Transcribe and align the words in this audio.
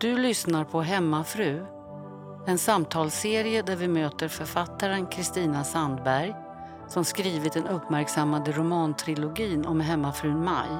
Du 0.00 0.16
lyssnar 0.16 0.64
på 0.64 0.82
Hemmafru, 0.82 1.66
en 2.46 2.58
samtalsserie 2.58 3.62
där 3.62 3.76
vi 3.76 3.88
möter 3.88 4.28
författaren 4.28 5.06
Kristina 5.06 5.64
Sandberg 5.64 6.34
som 6.88 7.04
skrivit 7.04 7.52
den 7.52 7.66
uppmärksammade 7.66 8.52
romantrilogin 8.52 9.66
om 9.66 9.80
hemmafrun 9.80 10.44
Maj 10.44 10.70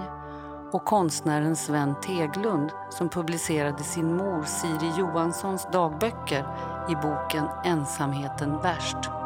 och 0.72 0.84
konstnären 0.84 1.56
Sven 1.56 1.94
Teglund 2.00 2.70
som 2.90 3.08
publicerade 3.08 3.82
sin 3.82 4.16
mor 4.16 4.42
Siri 4.42 4.92
Johanssons 4.98 5.66
dagböcker 5.72 6.46
i 6.90 6.94
boken 6.94 7.46
Ensamheten 7.64 8.62
värst. 8.62 9.25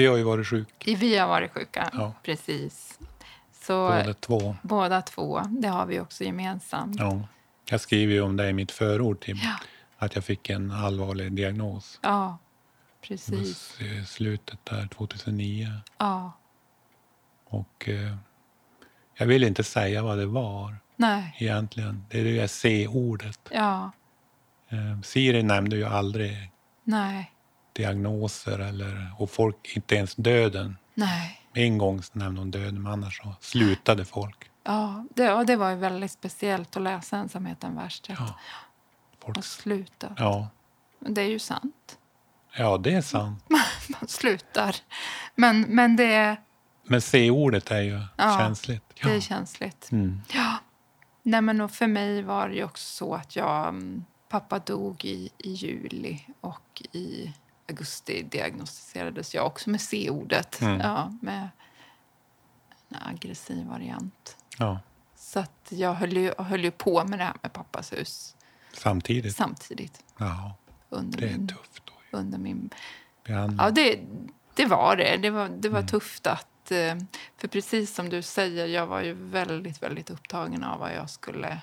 Vi 0.00 0.06
har 0.06 0.16
ju 0.16 0.22
varit 0.22 0.46
sjuka. 0.46 0.94
Vi 0.96 1.16
har 1.18 1.28
varit 1.28 1.52
sjuka, 1.52 1.90
Ja. 1.92 2.14
precis. 2.22 2.98
Så 3.52 3.88
båda 3.88 4.14
två. 4.14 4.56
båda 4.62 5.02
två, 5.02 5.40
det 5.48 5.68
har 5.68 5.86
vi 5.86 6.00
också 6.00 6.24
gemensamt. 6.24 6.96
Ja. 6.98 7.20
Jag 7.70 7.80
skriver 7.80 8.12
ju 8.14 8.20
om 8.20 8.36
det 8.36 8.48
i 8.48 8.52
mitt 8.52 8.72
förord 8.72 9.20
till 9.20 9.40
Ja. 9.44 9.54
att 9.98 10.14
jag 10.14 10.24
fick 10.24 10.50
en 10.50 10.70
allvarlig 10.70 11.32
diagnos. 11.32 11.98
Ja, 12.02 12.38
precis. 13.02 13.30
var 13.80 13.86
s- 14.02 14.10
slutet 14.10 14.58
där 14.64 14.86
2009. 14.86 15.68
Ja, 15.98 16.32
Och 17.44 17.88
eh, 17.88 18.16
jag 19.14 19.26
vill 19.26 19.44
inte 19.44 19.64
säga 19.64 20.02
vad 20.02 20.18
det 20.18 20.26
var 20.26 20.76
nej, 20.96 21.36
egentligen. 21.38 22.04
Det 22.10 22.20
är 22.20 22.24
det 22.24 22.36
där 22.36 22.46
C-ordet. 22.46 23.40
ja, 23.52 23.90
Eh, 24.72 25.00
Siri 25.02 25.42
nämnde 25.42 25.76
ju 25.76 25.84
aldrig 25.84 26.50
nej, 26.84 27.32
diagnoser 27.72 28.58
eller, 28.58 29.12
och 29.18 29.30
folk, 29.30 29.72
inte 29.76 29.94
ens 29.94 30.14
döden. 30.14 30.76
nej. 30.94 31.36
En 31.52 31.78
gång 31.78 32.02
nämnde 32.12 32.40
hon 32.40 32.50
döden, 32.50 32.82
men 32.82 32.92
annars 32.92 33.18
så 33.18 33.34
slutade 33.40 34.04
folk. 34.04 34.50
Ja, 34.64 35.04
det, 35.14 35.32
och 35.32 35.46
det 35.46 35.56
var 35.56 35.70
ju 35.70 35.76
väldigt 35.76 36.10
speciellt 36.12 36.76
att 36.76 36.82
läsa 36.82 37.16
Ensamheten 37.16 37.76
värst. 37.76 38.06
Ja. 38.08 38.38
Folk, 39.24 39.38
Och 39.38 39.44
sluta. 39.44 40.14
ja. 40.18 40.48
Men 40.98 41.14
det 41.14 41.22
är 41.22 41.26
ju 41.28 41.38
sant. 41.38 41.98
ja, 42.56 42.78
det 42.78 42.94
är 42.94 43.02
sant. 43.02 43.44
Man 43.88 44.08
slutar. 44.08 44.76
Men, 45.34 45.60
men 45.60 45.96
det, 45.96 46.12
är- 46.14 46.36
Men 46.84 47.00
C-ordet 47.00 47.70
är 47.70 47.80
ju 47.82 48.00
Ja, 48.16 48.38
känsligt. 48.38 48.84
Ja. 48.94 49.08
det 49.08 49.14
är 49.14 49.20
känsligt. 49.20 49.88
Mm. 49.92 50.20
Ja. 50.34 50.56
Nej, 51.22 51.40
men 51.40 51.60
och 51.60 51.70
för 51.70 51.86
mig 51.86 52.22
var 52.22 52.48
det 52.48 52.54
ju 52.54 52.64
också 52.64 52.84
så 52.96 53.14
att 53.14 53.36
jag... 53.36 53.68
mm, 53.68 54.04
Pappa 54.28 54.58
dog 54.58 55.04
i, 55.04 55.30
i 55.38 55.52
juli 55.52 56.26
och 56.40 56.82
i 56.92 57.32
augusti 57.70 58.22
diagnostiserades 58.22 59.34
jag 59.34 59.46
också 59.46 59.70
med 59.70 59.80
C-ordet. 59.80 60.60
Mm. 60.60 60.80
Ja, 60.80 61.12
med 61.22 61.48
en 62.88 62.96
aggressiv 63.02 63.66
variant. 63.66 64.36
ja. 64.58 64.80
Så 65.14 65.40
att 65.40 65.66
jag 65.68 65.94
höll 65.94 66.16
ju, 66.16 66.34
höll 66.38 66.64
ju 66.64 66.70
på 66.70 67.04
med 67.04 67.18
det 67.18 67.24
här 67.24 67.34
med 67.42 67.52
pappas 67.52 67.92
hus 67.92 68.36
Samtidigt. 68.72 69.36
samtidigt 69.36 70.04
Ja, 70.18 70.54
under 70.88 71.18
det 71.18 71.26
är 71.28 71.30
min, 71.38 71.48
tufft. 71.48 71.82
Då. 71.84 72.18
under 72.18 72.38
min. 72.38 72.70
Ja, 73.24 73.70
det, 73.70 74.00
det 74.54 74.66
var 74.66 74.96
det. 74.96 75.16
Det 75.16 75.30
var, 75.30 75.48
det 75.48 75.68
var 75.68 75.78
Mm. 75.78 75.88
tufft 75.88 76.26
att... 76.26 76.70
eh, 76.70 76.96
För 77.36 77.48
precis 77.48 77.94
som 77.94 78.08
du 78.08 78.22
säger, 78.22 78.66
jag 78.66 78.86
var 78.86 79.00
ju 79.00 79.12
väldigt, 79.14 79.82
väldigt 79.82 80.10
upptagen 80.10 80.64
av 80.64 80.78
vad 80.80 80.94
jag 80.94 81.10
skulle 81.10 81.60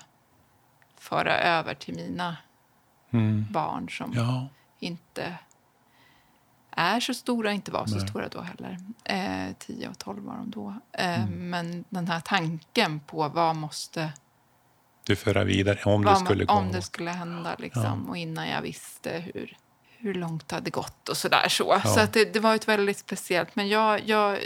föra 0.98 1.38
över 1.38 1.74
till 1.74 1.94
mina 1.94 2.36
Mm. 3.10 3.46
barn 3.50 3.88
som 3.90 4.12
Ja, 4.14 4.48
inte 4.78 5.34
är 6.70 7.00
så 7.00 7.14
stora, 7.14 7.52
inte 7.52 7.70
var 7.70 7.86
så 7.86 7.96
Nej. 7.96 8.08
stora 8.08 8.28
då 8.28 8.40
heller. 8.40 8.78
Eh, 9.04 9.54
10 9.58 9.88
och 9.88 9.98
12 9.98 10.24
var 10.24 10.36
de 10.36 10.50
då. 10.50 10.74
Eh, 10.92 11.22
Mm. 11.22 11.50
Men 11.50 11.84
den 11.88 12.08
här 12.08 12.20
tanken 12.20 13.00
på 13.00 13.28
vad 13.28 13.56
måste... 13.56 14.12
du 15.04 15.16
föra 15.16 15.44
vidare 15.44 15.80
om 15.84 16.02
vad, 16.02 16.14
det 16.14 16.24
skulle 16.24 16.44
gå. 16.44 16.54
om 16.54 16.72
det 16.72 16.82
skulle 16.82 17.10
hända 17.10 17.56
liksom, 17.58 18.08
och 18.08 18.16
innan 18.16 18.48
jag 18.48 18.62
visste 18.62 19.10
hur, 19.10 19.56
hur 19.98 20.14
långt 20.14 20.48
det 20.48 20.54
hade 20.54 20.70
gått 20.70 21.08
och 21.08 21.16
sådär. 21.16 21.48
Så, 21.48 21.80
Ja. 21.84 21.90
så 21.94 22.00
att 22.00 22.12
det, 22.12 22.32
det 22.32 22.40
var 22.40 22.54
ett 22.54 22.68
väldigt 22.68 22.98
speciellt. 22.98 23.56
Men 23.56 23.68
jag, 23.68 24.08
jag, 24.08 24.38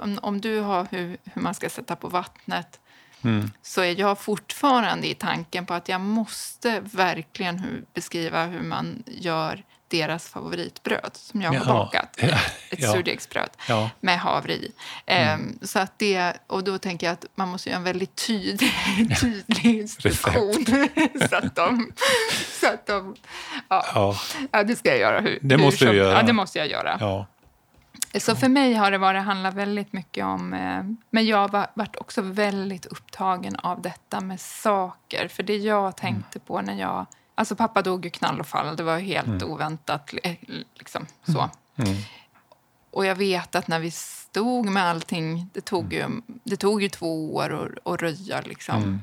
om, 0.00 0.18
om 0.22 0.40
du 0.40 0.60
har 0.60 0.86
hur, 0.90 1.16
hur 1.24 1.42
man 1.42 1.54
ska 1.54 1.68
sätta 1.70 1.96
på 1.96 2.08
vattnet 2.08 2.80
Mm. 3.22 3.50
så 3.62 3.80
är 3.80 4.00
jag 4.00 4.18
fortfarande 4.18 5.06
i 5.08 5.14
tanken 5.14 5.66
på 5.66 5.74
att 5.74 5.88
jag 5.88 6.00
måste 6.00 6.80
verkligen 6.80 7.58
hur, 7.58 7.84
beskriva 7.94 8.44
hur 8.44 8.60
man 8.62 9.02
gör 9.06 9.64
deras 9.88 10.28
favoritbröd 10.28 11.10
som 11.12 11.42
jag 11.42 11.48
har 11.48 11.56
Jaha. 11.56 11.64
bakat. 11.74 12.16
Ett 12.70 12.80
Ja. 12.82 12.92
surdegsbröd 12.92 13.50
Ja, 13.68 13.90
med 14.00 14.18
havre 14.18 14.52
i. 14.52 14.72
Ehm, 15.06 15.58
så 15.62 15.78
att 15.78 15.98
det, 15.98 16.32
och 16.46 16.64
då 16.64 16.78
tänker 16.78 17.06
jag 17.06 17.12
att 17.12 17.24
man 17.34 17.48
måste 17.48 17.68
göra 17.68 17.78
en 17.78 17.84
väldigt 17.84 18.26
tydlig, 18.26 18.72
tydlig 19.20 19.64
instruktion. 19.80 20.64
så 21.30 21.36
att 21.36 21.54
de... 21.56 21.92
Så 22.60 22.66
att 22.68 22.86
de 22.86 23.14
ja, 23.68 23.84
ja, 23.94 24.16
ja, 24.52 24.64
det 24.64 24.76
ska 24.76 24.88
jag 24.88 24.98
göra. 24.98 25.20
Hur, 25.20 25.38
Det 25.42 25.56
hur 25.56 25.62
måste 25.64 25.84
du 25.84 25.88
som, 25.88 25.96
göra. 25.96 26.12
Ja, 26.18 26.22
det 26.22 26.32
måste 26.32 26.58
jag 26.58 26.68
göra. 26.68 26.96
ja. 27.00 27.26
Så 28.20 28.36
för 28.36 28.48
mig 28.48 28.74
har 28.74 28.90
det 28.90 28.98
varit, 28.98 29.22
handlat 29.22 29.54
väldigt 29.54 29.92
mycket 29.92 30.24
om... 30.24 30.52
Eh, 30.54 30.82
men 31.10 31.26
jag 31.26 31.36
har 31.48 31.68
varit 31.74 31.96
också 31.96 32.22
väldigt 32.22 32.86
upptagen 32.86 33.56
av 33.56 33.82
detta 33.82 34.20
med 34.20 34.40
saker. 34.40 35.28
För 35.28 35.42
det 35.42 35.56
jag 35.56 35.96
tänkte 35.96 36.38
på 36.38 36.60
när 36.60 36.80
jag... 36.80 37.06
Alltså 37.34 37.56
pappa 37.56 37.82
dog 37.82 38.04
ju 38.04 38.10
knall 38.10 38.40
och 38.40 38.46
fall. 38.46 38.76
Det 38.76 38.82
var 38.82 38.98
helt 38.98 39.42
oväntat. 39.42 40.14
eh, 40.22 40.34
Liksom, 40.74 41.06
så. 41.26 41.50
Mm. 41.76 41.96
Och 42.90 43.06
jag 43.06 43.14
vet 43.14 43.54
att 43.54 43.68
när 43.68 43.80
vi 43.80 43.90
stod 43.90 44.66
med 44.66 44.84
allting, 44.84 45.50
det 45.52 45.60
tog 45.60 45.92
ju, 45.92 46.06
det 46.44 46.56
tog 46.56 46.82
ju 46.82 46.88
två 46.88 47.34
år 47.34 47.64
att, 47.84 47.92
att 47.92 48.02
röja 48.02 48.40
liksom. 48.40 48.82
Mm. 48.82 49.02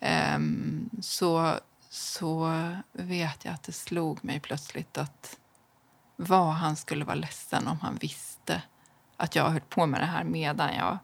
Ehm, 0.00 0.90
så, 1.02 1.54
så 1.90 2.50
vet 2.92 3.44
jag 3.44 3.54
att 3.54 3.62
det 3.62 3.72
slog 3.72 4.24
mig 4.24 4.40
plötsligt 4.40 4.98
att 4.98 5.36
vad 6.16 6.52
han 6.54 6.76
skulle 6.76 7.04
vara 7.04 7.14
ledsen 7.14 7.68
om 7.68 7.80
han 7.80 7.96
visste 8.00 8.62
att 9.16 9.36
jag 9.36 9.50
höll 9.50 9.60
på 9.60 9.86
med 9.86 10.00
det 10.00 10.06
här 10.06 10.24
medan 10.24 10.74
jag 10.74 10.98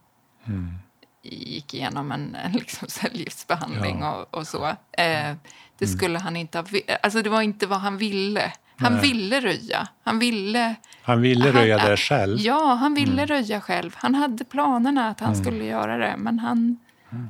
Mm. 0.44 0.78
Gick 1.22 1.74
igenom 1.74 2.12
en, 2.12 2.34
en 2.44 2.52
liksom 2.52 2.88
cellgiftsbehandling 2.88 3.98
Ja. 4.00 4.14
och, 4.30 4.38
och 4.38 4.46
så. 4.46 4.66
Eh, 4.92 5.34
det 5.78 5.86
skulle 5.86 6.18
han 6.18 6.36
inte 6.36 6.58
ha... 6.58 6.64
Alltså 7.02 7.22
det 7.22 7.30
var 7.30 7.42
inte 7.42 7.66
vad 7.66 7.80
han 7.80 7.98
ville. 7.98 8.52
Han 8.76 8.92
Nej. 8.92 9.02
ville 9.02 9.40
röja. 9.40 9.88
Han 10.04 10.18
ville... 10.18 10.74
Han 11.02 11.20
ville 11.20 11.52
röja 11.52 11.78
Han- 11.78 11.90
det 11.90 11.96
själv. 11.96 12.38
Ja, 12.40 12.74
han 12.74 12.94
ville 12.94 13.26
röja 13.26 13.60
själv. 13.60 13.94
Han 13.98 14.14
hade 14.14 14.44
planerna 14.44 15.08
att 15.08 15.20
han 15.20 15.36
skulle 15.36 15.64
göra 15.64 15.96
det, 15.96 16.14
men 16.18 16.38
han, 16.38 16.78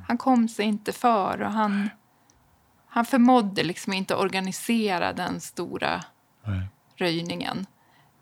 han 0.07 0.17
kom 0.17 0.47
sig 0.47 0.65
inte 0.65 0.91
för. 0.91 1.41
Och 1.41 1.51
han, 1.51 1.89
han 2.87 3.05
förmådde 3.05 3.63
liksom 3.63 3.93
inte 3.93 4.15
organisera 4.15 5.13
den 5.13 5.41
stora 5.41 6.03
Nej. 6.45 6.67
röjningen. 6.95 7.65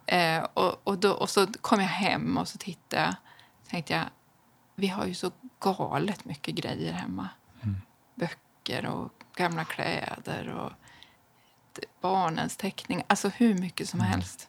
Eh, 0.06 0.44
och, 0.54 0.82
och, 0.88 0.98
då, 0.98 1.12
och 1.12 1.30
så 1.30 1.48
kom 1.62 1.80
jag 1.82 1.88
hem 1.88 2.38
och 2.38 2.48
så 2.48 2.58
tittade 2.58 3.02
jag. 3.04 3.16
tänkte 3.70 3.94
jag, 3.94 4.04
vi 4.80 4.88
har 4.88 5.06
ju 5.06 5.14
så 5.14 5.32
galet 5.60 6.26
mycket 6.26 6.56
grejer 6.56 6.94
hemma. 6.94 7.30
Böcker 8.16 8.86
och 8.86 9.12
gamla 9.36 9.66
kläder 9.66 10.50
och 10.50 10.72
barnens 12.02 12.58
teckningar. 12.58 13.04
Alltså 13.08 13.30
hur 13.30 13.54
mycket 13.54 13.90
som 13.90 14.00
helst. 14.00 14.48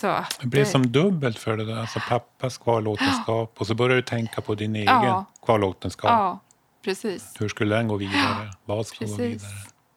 Så 0.00 0.06
att, 0.06 0.38
Det 0.40 0.46
blev 0.46 0.62
eh, 0.62 0.68
som 0.68 0.92
dubbelt 0.92 1.38
för 1.38 1.56
det 1.56 1.64
där. 1.64 1.76
Alltså 1.76 2.00
pappas 2.08 2.58
kvarlåtenskap 2.58 3.54
och 3.60 3.66
så 3.66 3.74
började 3.74 3.94
du 4.00 4.02
tänka 4.02 4.40
på 4.40 4.54
din 4.54 4.76
egen 4.76 4.86
Ja. 4.86 5.24
kvarlåtenskap. 5.44 6.10
Ja, 6.10 6.40
precis. 6.82 7.32
Hur 7.38 7.48
skulle 7.48 7.76
den 7.76 7.88
gå 7.88 7.96
vidare? 7.96 8.52
Vad 8.64 8.86
ska 8.86 9.04
gå 9.04 9.16
Precis. 9.16 9.42
vidare? 9.42 9.52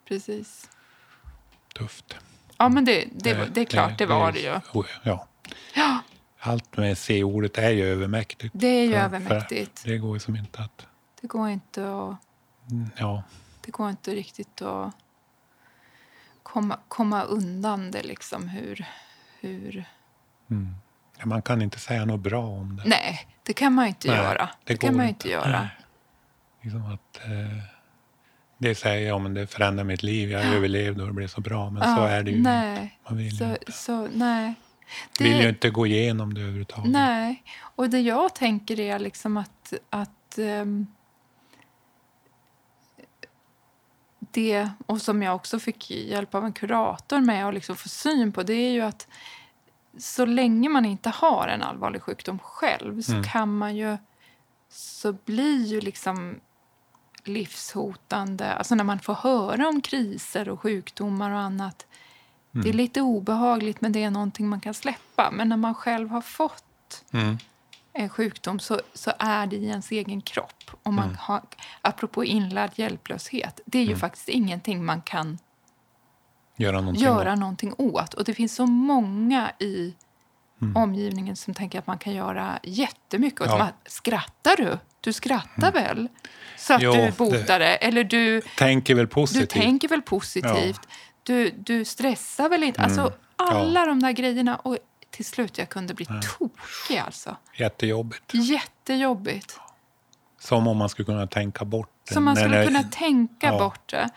precis. 0.07 0.69
Tufft. 1.75 2.15
Ja, 2.57 2.69
men 2.69 2.85
det, 2.85 3.06
det, 3.11 3.53
det 3.56 3.61
är 3.61 3.65
klart, 3.65 3.97
det 3.97 4.06
var 4.06 4.31
det 4.31 4.39
ju. 4.39 4.59
Ja. 5.03 5.25
Ja, 5.75 6.00
allt 6.39 6.77
med 6.77 6.97
C-ordet 6.97 7.57
är 7.57 7.69
ju 7.69 7.83
övermäktigt. 7.86 8.53
Det 8.57 8.68
är 8.68 8.83
ju 8.86 8.91
För- 8.94 9.00
övermäktigt. 9.00 9.80
För 9.80 9.89
det 9.89 9.97
går 9.97 10.13
ju 10.15 10.19
som 10.19 10.36
inte 10.36 10.62
att... 10.62 10.86
Det 11.21 11.27
går 11.27 11.50
inte 11.50 11.94
att, 11.94 12.15
Ja, 12.97 13.24
det 13.65 13.71
går 13.71 13.89
inte 13.89 14.12
riktigt 14.15 14.62
att 14.62 14.94
komma, 16.44 16.80
komma 16.88 17.24
undan 17.24 17.91
det 17.91 18.03
liksom 18.03 18.47
hur, 18.47 18.86
hur... 19.39 19.86
mm. 20.50 20.75
Ja, 21.19 21.25
man 21.25 21.41
kan 21.41 21.62
inte 21.62 21.80
säga 21.80 22.06
något 22.06 22.19
bra 22.19 22.45
om 22.45 22.75
det. 22.83 22.89
Nej, 22.89 23.27
det 23.44 23.53
kan 23.53 23.74
man 23.74 23.88
inte 23.88 24.07
Nej, 24.07 24.18
göra. 24.18 24.50
Det, 24.63 24.74
det 24.74 24.77
kan 24.77 24.95
man 24.97 25.07
inte. 25.07 25.27
inte 25.27 25.30
göra. 25.30 25.59
Nej. 25.59 25.69
Liksom 26.62 26.85
att, 26.94 27.19
eh, 27.25 27.63
det 28.57 28.75
säger 28.75 29.07
jag, 29.07 29.21
men 29.21 29.33
det 29.33 29.47
förändrar 29.47 29.83
mitt 29.83 30.03
liv. 30.03 30.31
Jag 30.31 30.45
överlevde 30.45 31.01
och 31.01 31.07
det 31.07 31.13
blev 31.13 31.27
så 31.27 31.42
bra. 31.42 31.69
Men 31.69 31.83
så 31.83 31.89
Ja, 32.01 32.07
är 32.07 32.24
det 32.24 32.31
ju. 32.31 32.42
Nej, 32.42 33.00
Man 33.07 33.18
vill, 33.18 33.38
så, 33.38 33.44
inte, 33.44 33.71
så, 33.71 34.07
nej. 34.13 34.53
Det, 35.18 35.24
vill 35.24 35.41
ju 35.41 35.50
inte 35.50 35.69
gå 35.69 35.88
igenom 35.88 36.33
det 36.33 36.41
överhuvudtaget. 36.41 36.91
Nej, 36.91 37.44
och 37.75 37.89
det 37.89 38.00
jag 38.00 38.36
tänker 38.36 38.80
är 38.80 39.00
liksom 39.00 39.38
att, 39.38 39.74
att 39.89 40.38
ehm, 40.38 40.88
det, 44.19 44.69
och 44.86 45.01
som 45.01 45.21
jag 45.24 45.36
också 45.36 45.59
fick 45.59 45.91
hjälp 45.91 46.36
av 46.36 46.45
en 46.45 46.53
kurator 46.53 47.19
med 47.19 47.47
att 47.47 47.53
liksom 47.53 47.75
få 47.75 47.89
syn 47.89 48.31
på, 48.31 48.44
det 48.44 48.53
är 48.53 48.71
ju 48.71 48.81
att 48.81 49.07
så 49.97 50.25
länge 50.25 50.69
man 50.69 50.86
inte 50.86 51.09
har 51.09 51.47
en 51.47 51.63
allvarlig 51.63 52.01
sjukdom 52.01 52.39
själv 52.39 53.01
så 53.01 53.12
Mm. 53.12 53.24
kan 53.24 53.57
man 53.57 53.75
ju, 53.75 53.97
så 54.69 55.13
blir 55.13 55.65
ju 55.65 55.81
liksom 55.81 56.39
livshotande, 57.24 58.53
alltså 58.53 58.75
när 58.75 58.83
man 58.83 59.00
får 59.00 59.13
höra 59.13 59.68
om 59.68 59.81
kriser 59.81 60.50
och 60.50 60.59
sjukdomar 60.62 61.31
och 61.31 61.39
annat, 61.39 61.85
Mm. 62.56 62.63
det 62.63 62.69
är 62.69 62.74
lite 62.74 63.01
obehagligt 63.01 63.81
men 63.81 63.92
det 63.92 64.04
är 64.04 64.10
någonting 64.12 64.48
man 64.50 64.60
kan 64.60 64.74
släppa. 64.74 65.31
Men 65.31 65.50
när 65.50 65.57
man 65.57 65.75
själv 65.75 66.10
har 66.10 66.22
fått 66.22 66.63
Mm. 67.13 67.38
en 67.94 68.10
sjukdom 68.10 68.60
så, 68.60 68.80
så 68.94 69.12
är 69.19 69.48
det 69.48 69.56
i 69.56 69.66
ens 69.68 69.92
egen 69.92 70.22
kropp. 70.22 70.63
Och 70.84 70.94
man 70.94 71.06
Mm. 71.06 71.18
har, 71.19 71.42
apropå 71.81 72.25
inlärd 72.25 72.72
hjälplöshet, 72.75 73.60
det 73.66 73.80
är 73.80 73.84
ju 73.86 73.96
faktiskt 73.96 74.30
ingenting 74.30 74.86
man 74.86 75.01
kan 75.01 75.38
Göra 76.57 76.80
någonting 76.81 77.04
göra 77.04 77.34
åt. 77.34 77.40
någonting 77.40 77.74
åt. 77.78 78.13
Och 78.13 78.24
det 78.24 78.34
finns 78.34 78.56
så 78.56 78.66
många 78.66 79.52
i 79.60 79.94
Mm. 80.62 80.75
omgivningen 80.78 81.36
som 81.36 81.54
tänker 81.54 81.80
att 81.80 81.88
man 81.88 81.98
kan 81.98 82.13
göra 82.13 82.60
jättemycket. 82.63 83.42
Och 83.42 83.48
Ja. 83.48 83.57
man, 83.57 83.68
skrattar 83.86 84.56
du? 84.57 84.78
Du 85.02 85.13
skrattar 85.13 85.72
väl? 85.72 86.07
Så 86.57 86.74
att 86.74 86.81
Jo, 86.81 86.94
du 86.94 87.12
botar 87.12 87.60
det. 87.60 87.75
Eller 87.75 88.04
du, 88.04 88.42
Tänker 88.57 88.95
väl 88.95 89.06
du 89.06 89.12
positivt. 89.12 89.50
tänker 89.50 89.88
väl 89.88 90.02
positivt? 90.02 90.81
Du, 91.30 91.50
du 91.50 91.86
stressar 91.86 92.50
väl 92.50 92.64
inte? 92.64 92.81
Alltså 92.81 93.14
alla 93.36 93.86
de 93.86 94.00
där 94.00 94.12
grejerna. 94.12 94.56
Och 94.58 94.78
till 95.10 95.26
slut 95.26 95.58
jag 95.58 95.70
kunde 95.70 95.94
bli 95.94 96.06
tokig 96.06 96.98
alltså. 96.98 97.36
Jättejobbigt. 97.58 98.34
Jättejobbigt. 98.34 99.60
Som 100.40 100.68
om 100.68 100.78
man 100.78 100.90
skulle 100.90 101.06
kunna 101.06 101.28
tänka 101.28 101.66
bort 101.66 101.90
det. 102.08 102.14
Så 102.14 102.22
man 102.22 102.36
skulle 102.36 102.58
det- 102.58 102.66
kunna 102.66 102.84
tänka 102.84 103.48
ja. 103.48 103.60
bort 103.60 103.90
det. 103.92 104.10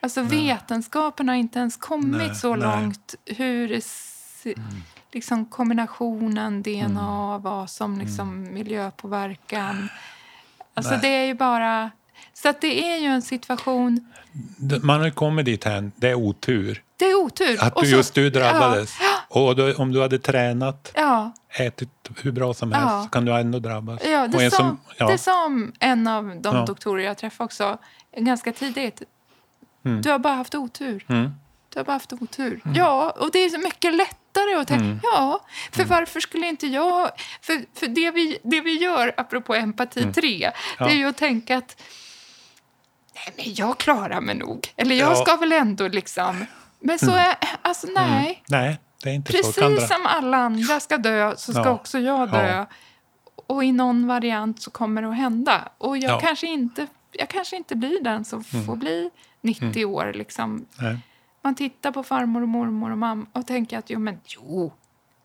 Alltså 0.00 0.22
vetenskapen 0.22 1.28
har 1.28 1.34
inte 1.36 1.58
ens 1.58 1.76
kommit 1.76 2.28
Nej, 2.28 2.34
så 2.34 2.56
nej. 2.56 2.68
långt. 2.68 3.14
Hur 3.26 3.80
se, 3.84 4.54
liksom 5.12 5.46
kombinationen 5.46 6.62
DNA, 6.62 7.38
vad 7.38 7.70
som 7.70 7.98
liksom 7.98 8.54
miljöpåverkan. 8.54 9.88
Alltså 10.74 10.92
Nej. 10.92 11.00
det 11.02 11.08
är 11.08 11.24
ju 11.24 11.34
bara... 11.34 11.90
Så 12.42 12.48
att 12.48 12.60
det 12.60 12.92
är 12.92 12.96
ju 12.98 13.06
en 13.06 13.22
situation... 13.22 14.12
Man 14.82 14.98
har 14.98 15.06
ju 15.06 15.12
kommit 15.12 15.44
dit 15.44 15.64
här. 15.64 15.90
Det 15.96 16.08
är 16.08 16.14
otur. 16.14 16.82
Det 16.96 17.04
är 17.04 17.14
otur. 17.14 17.56
Att 17.64 17.74
du, 17.76 17.80
så- 17.90 17.96
just 17.96 18.14
du 18.14 18.30
drabbades. 18.30 18.98
Och 19.28 19.56
då, 19.56 19.74
om 19.74 19.92
du 19.92 20.02
hade 20.02 20.18
tränat, 20.18 20.92
Ja, 20.94 21.32
ätit 21.58 21.88
hur 22.22 22.32
bra 22.32 22.54
som 22.54 22.72
helst, 22.72 22.88
Ja. 22.90 23.02
så 23.02 23.08
kan 23.08 23.24
du 23.24 23.32
ändå 23.32 23.58
drabbas. 23.58 24.00
ja, 24.04 24.26
det, 24.28 24.44
en 24.44 24.50
sa, 24.50 24.56
som- 24.56 24.80
ja. 24.96 25.06
det 25.08 25.18
sa 25.18 25.50
en 25.80 26.06
av 26.06 26.24
de 26.42 26.56
Ja. 26.56 26.64
doktorer 26.66 27.04
jag 27.04 27.18
träffade 27.18 27.44
också 27.44 27.78
ganska 28.16 28.52
tidigt. 28.52 29.02
Mm. 29.84 30.02
Du 30.02 30.10
har 30.10 30.18
bara 30.18 30.34
haft 30.34 30.54
otur. 30.54 31.04
Mm. 31.08 31.30
Du 31.72 31.78
har 31.78 31.84
bara 31.84 31.92
haft 31.92 32.12
otur. 32.12 32.60
Ja, 32.74 33.10
och 33.10 33.30
det 33.32 33.38
är 33.38 33.48
så 33.48 33.58
mycket 33.58 33.94
lättare 33.94 34.54
att 34.54 34.68
tänka. 34.68 34.84
Mm. 34.84 35.00
Ja, 35.02 35.40
för 35.72 35.84
varför 35.84 36.20
skulle 36.20 36.46
inte 36.48 36.66
jag... 36.66 37.10
För, 37.42 37.78
för 37.80 37.86
det, 37.86 38.10
vi, 38.10 38.38
det 38.42 38.60
vi 38.60 38.78
gör, 38.78 39.14
apropå 39.16 39.54
empati 39.54 40.12
3, 40.12 40.44
Mm. 40.44 40.52
Ja. 40.78 40.84
det 40.86 40.92
är 40.92 40.96
ju 40.96 41.08
att 41.08 41.16
tänka 41.16 41.56
att 41.56 41.82
nej, 43.26 43.34
men 43.36 43.54
jag 43.54 43.78
klarar 43.78 44.20
mig 44.20 44.34
nog. 44.34 44.72
Eller 44.76 44.94
jag 44.96 45.12
Ja. 45.12 45.16
ska 45.16 45.36
väl 45.36 45.52
ändå 45.52 45.88
liksom... 45.88 46.46
Men 46.80 46.98
så 46.98 47.10
är... 47.10 47.34
Alltså 47.62 47.86
nej. 47.94 48.42
Nej, 48.48 48.78
det 49.04 49.10
är 49.10 49.14
inte 49.14 49.32
så. 49.32 49.38
Precis 49.38 49.56
dra- 49.56 49.86
som 49.86 50.06
alla 50.06 50.36
andra 50.36 50.80
ska 50.80 50.98
dö 50.98 51.34
så 51.36 51.52
ska 51.52 51.62
Ja. 51.64 51.70
också 51.70 51.98
jag 51.98 52.30
dö. 52.30 52.46
Ja. 52.56 52.66
Och 53.46 53.64
i 53.64 53.72
någon 53.72 54.06
variant 54.06 54.62
så 54.62 54.70
kommer 54.70 55.02
det 55.02 55.08
att 55.08 55.16
hända. 55.16 55.68
Och 55.78 55.98
jag, 55.98 56.10
Ja. 56.12 56.20
kanske, 56.20 56.46
inte, 56.46 56.86
jag 57.12 57.28
kanske 57.28 57.56
inte 57.56 57.76
blir 57.76 58.02
den 58.02 58.24
som 58.24 58.44
får 58.44 58.76
bli 58.76 59.10
90 59.40 59.84
år. 59.84 60.12
Liksom. 60.14 60.66
Nej. 60.78 60.98
Man 61.42 61.54
tittar 61.54 61.92
på 61.92 62.02
farmor 62.02 62.42
och 62.42 62.48
mormor 62.48 62.90
och 62.92 62.98
mamma 62.98 63.26
och 63.32 63.46
tänker 63.46 63.78
att 63.78 63.90
jo, 63.90 63.98
men 63.98 64.20
jo, 64.24 64.72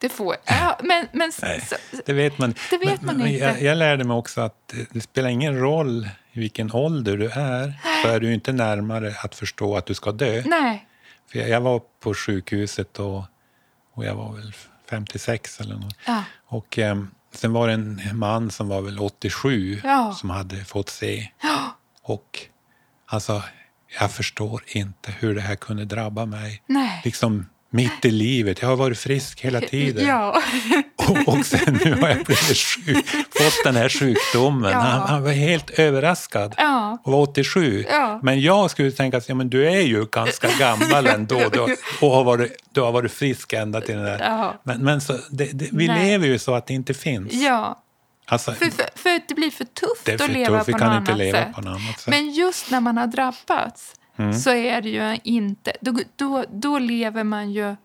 det 0.03 0.09
får 0.09 0.35
ja, 0.45 0.79
Men, 0.83 1.07
men 1.11 1.31
Nej. 1.41 1.61
så, 1.61 1.75
Det 2.05 2.13
vet 2.13 2.37
man, 2.37 2.53
Det 2.69 2.77
vet 2.77 3.01
man 3.01 3.17
men 3.17 3.27
inte. 3.27 3.43
Jag, 3.45 3.61
jag 3.61 3.77
lärde 3.77 4.03
mig 4.03 4.15
också 4.17 4.41
att 4.41 4.73
det, 4.91 5.01
spelar 5.01 5.29
ingen 5.29 5.59
roll 5.59 6.09
i 6.31 6.39
vilken 6.39 6.71
ålder 6.71 7.17
du 7.17 7.29
är, 7.29 7.73
så 8.03 8.07
är 8.09 8.19
du 8.19 8.33
inte 8.33 8.51
närmare 8.53 9.15
att 9.23 9.35
förstå 9.35 9.77
att 9.77 9.85
du 9.85 9.93
ska 9.93 10.11
dö. 10.11 10.43
nej, 10.45 10.87
För 11.31 11.39
jag, 11.39 11.49
jag 11.49 11.61
var 11.61 11.81
på 11.99 12.13
sjukhuset 12.13 12.99
och, 12.99 13.23
och 13.93 14.05
jag 14.05 14.15
var 14.15 14.33
väl 14.33 14.53
56 14.89 15.59
eller 15.61 15.75
något. 15.75 15.95
ja, 16.07 16.23
Och 16.45 16.77
ehm, 16.79 17.11
sen 17.33 17.53
var 17.53 17.67
det 17.67 17.73
en 17.73 18.01
man 18.13 18.51
som 18.51 18.67
var 18.67 18.81
väl 18.81 18.99
87 18.99 19.81
Ja. 19.83 20.13
som 20.19 20.29
hade 20.29 20.55
fått 20.65 20.89
se. 20.89 21.29
Och 22.03 22.39
alltså, 23.05 23.43
jag 23.99 24.11
förstår 24.11 24.63
inte 24.67 25.11
hur 25.19 25.35
det 25.35 25.41
här 25.41 25.55
kunde 25.55 25.85
drabba 25.85 26.25
mig. 26.25 26.63
nej. 26.67 27.01
Liksom 27.05 27.49
mitt 27.73 28.05
i 28.05 28.11
livet. 28.11 28.61
Jag 28.61 28.69
har 28.69 28.75
varit 28.75 28.97
frisk 28.99 29.41
hela 29.41 29.61
tiden. 29.75 30.05
Ja, 30.07 30.41
Och, 30.95 31.27
och 31.33 31.45
sen 31.45 31.79
nu 31.85 31.93
har 32.01 32.09
jag 32.09 32.17
blivit 32.25 32.57
sjuk, 32.57 33.07
fått 33.09 33.63
den 33.63 33.75
här 33.75 33.89
sjukdomen. 33.89 34.71
Ja. 34.71 34.77
Han, 34.79 35.09
han 35.09 35.23
var 35.23 35.31
helt 35.31 35.69
överraskad 35.69 36.55
ja, 36.57 36.97
och 37.03 37.11
var 37.11 37.19
87. 37.21 37.85
Ja. 37.89 38.19
Men 38.23 38.41
jag 38.41 38.71
skulle 38.71 38.91
tänka 38.91 39.17
att 39.17 39.29
ja, 39.29 39.35
men 39.35 39.49
du 39.49 39.69
är 39.69 39.81
ju 39.81 40.05
ganska 40.05 40.49
gammal 40.59 41.07
ändå 41.07 41.49
du, 41.53 41.59
och 42.01 42.11
har 42.11 42.23
varit, 42.23 42.57
du 42.71 42.81
har 42.81 42.91
varit 42.91 43.11
frisk 43.11 43.53
ända 43.53 43.81
till 43.81 43.95
den 43.95 44.03
där. 44.05 44.53
Men, 44.63 44.83
men 44.83 45.01
så, 45.01 45.17
det, 45.29 45.45
det, 45.53 45.69
vi 45.71 45.87
Nej. 45.87 46.09
lever 46.11 46.27
ju 46.27 46.39
så 46.39 46.53
att 46.53 46.67
det 46.67 46.73
inte 46.73 46.93
finns. 46.93 47.33
ja. 47.33 47.79
Alltså, 48.25 48.51
För, 48.51 48.65
för, 48.65 48.85
för 48.95 49.09
att 49.15 49.27
det 49.27 49.35
blir 49.35 49.51
för 49.51 49.65
tufft 49.65 50.05
det 50.05 50.11
är 50.11 50.17
för 50.17 50.25
att 50.25 50.31
leva 50.31 50.57
tufft, 50.57 50.69
vi 50.69 50.73
på 50.73 50.79
kan 50.79 51.03
något 51.03 51.17
leva 51.17 51.45
på 51.45 51.61
något 51.61 51.69
annat 51.69 51.99
sätt. 51.99 52.07
Men 52.07 52.31
just 52.31 52.71
när 52.71 52.79
man 52.79 52.97
har 52.97 53.07
drabbats 53.07 53.93
Mm. 54.17 54.33
så 54.33 54.49
är 54.49 54.81
det 54.81 54.89
ju 54.89 55.17
inte... 55.23 55.73
Då, 55.81 55.99
då, 56.15 56.45
då 56.51 56.79
lever 56.79 57.23
man 57.23 57.51
ju 57.51 57.75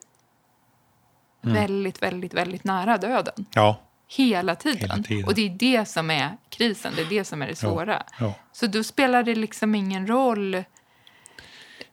Mm. 1.45 1.55
väldigt, 1.55 2.03
väldigt, 2.03 2.35
väldigt 2.35 2.65
nära 2.65 2.99
döden. 2.99 3.47
ja, 3.55 3.81
Hela 4.09 4.55
tiden. 4.55 4.81
Hela 4.81 5.03
tiden. 5.03 5.25
Och 5.25 5.35
det 5.35 5.47
är 5.47 5.51
det 5.51 5.85
som 5.89 6.11
är 6.11 6.37
krisen, 6.49 6.93
det 6.97 7.03
är 7.03 7.07
det 7.07 7.25
som 7.25 7.43
är 7.43 7.47
det 7.47 7.57
svåra. 7.57 8.03
ja. 8.21 8.35
Så 8.53 8.67
då 8.67 8.83
spelar 8.85 9.23
det 9.23 9.35
liksom 9.35 9.75
ingen 9.75 10.07
roll 10.07 10.65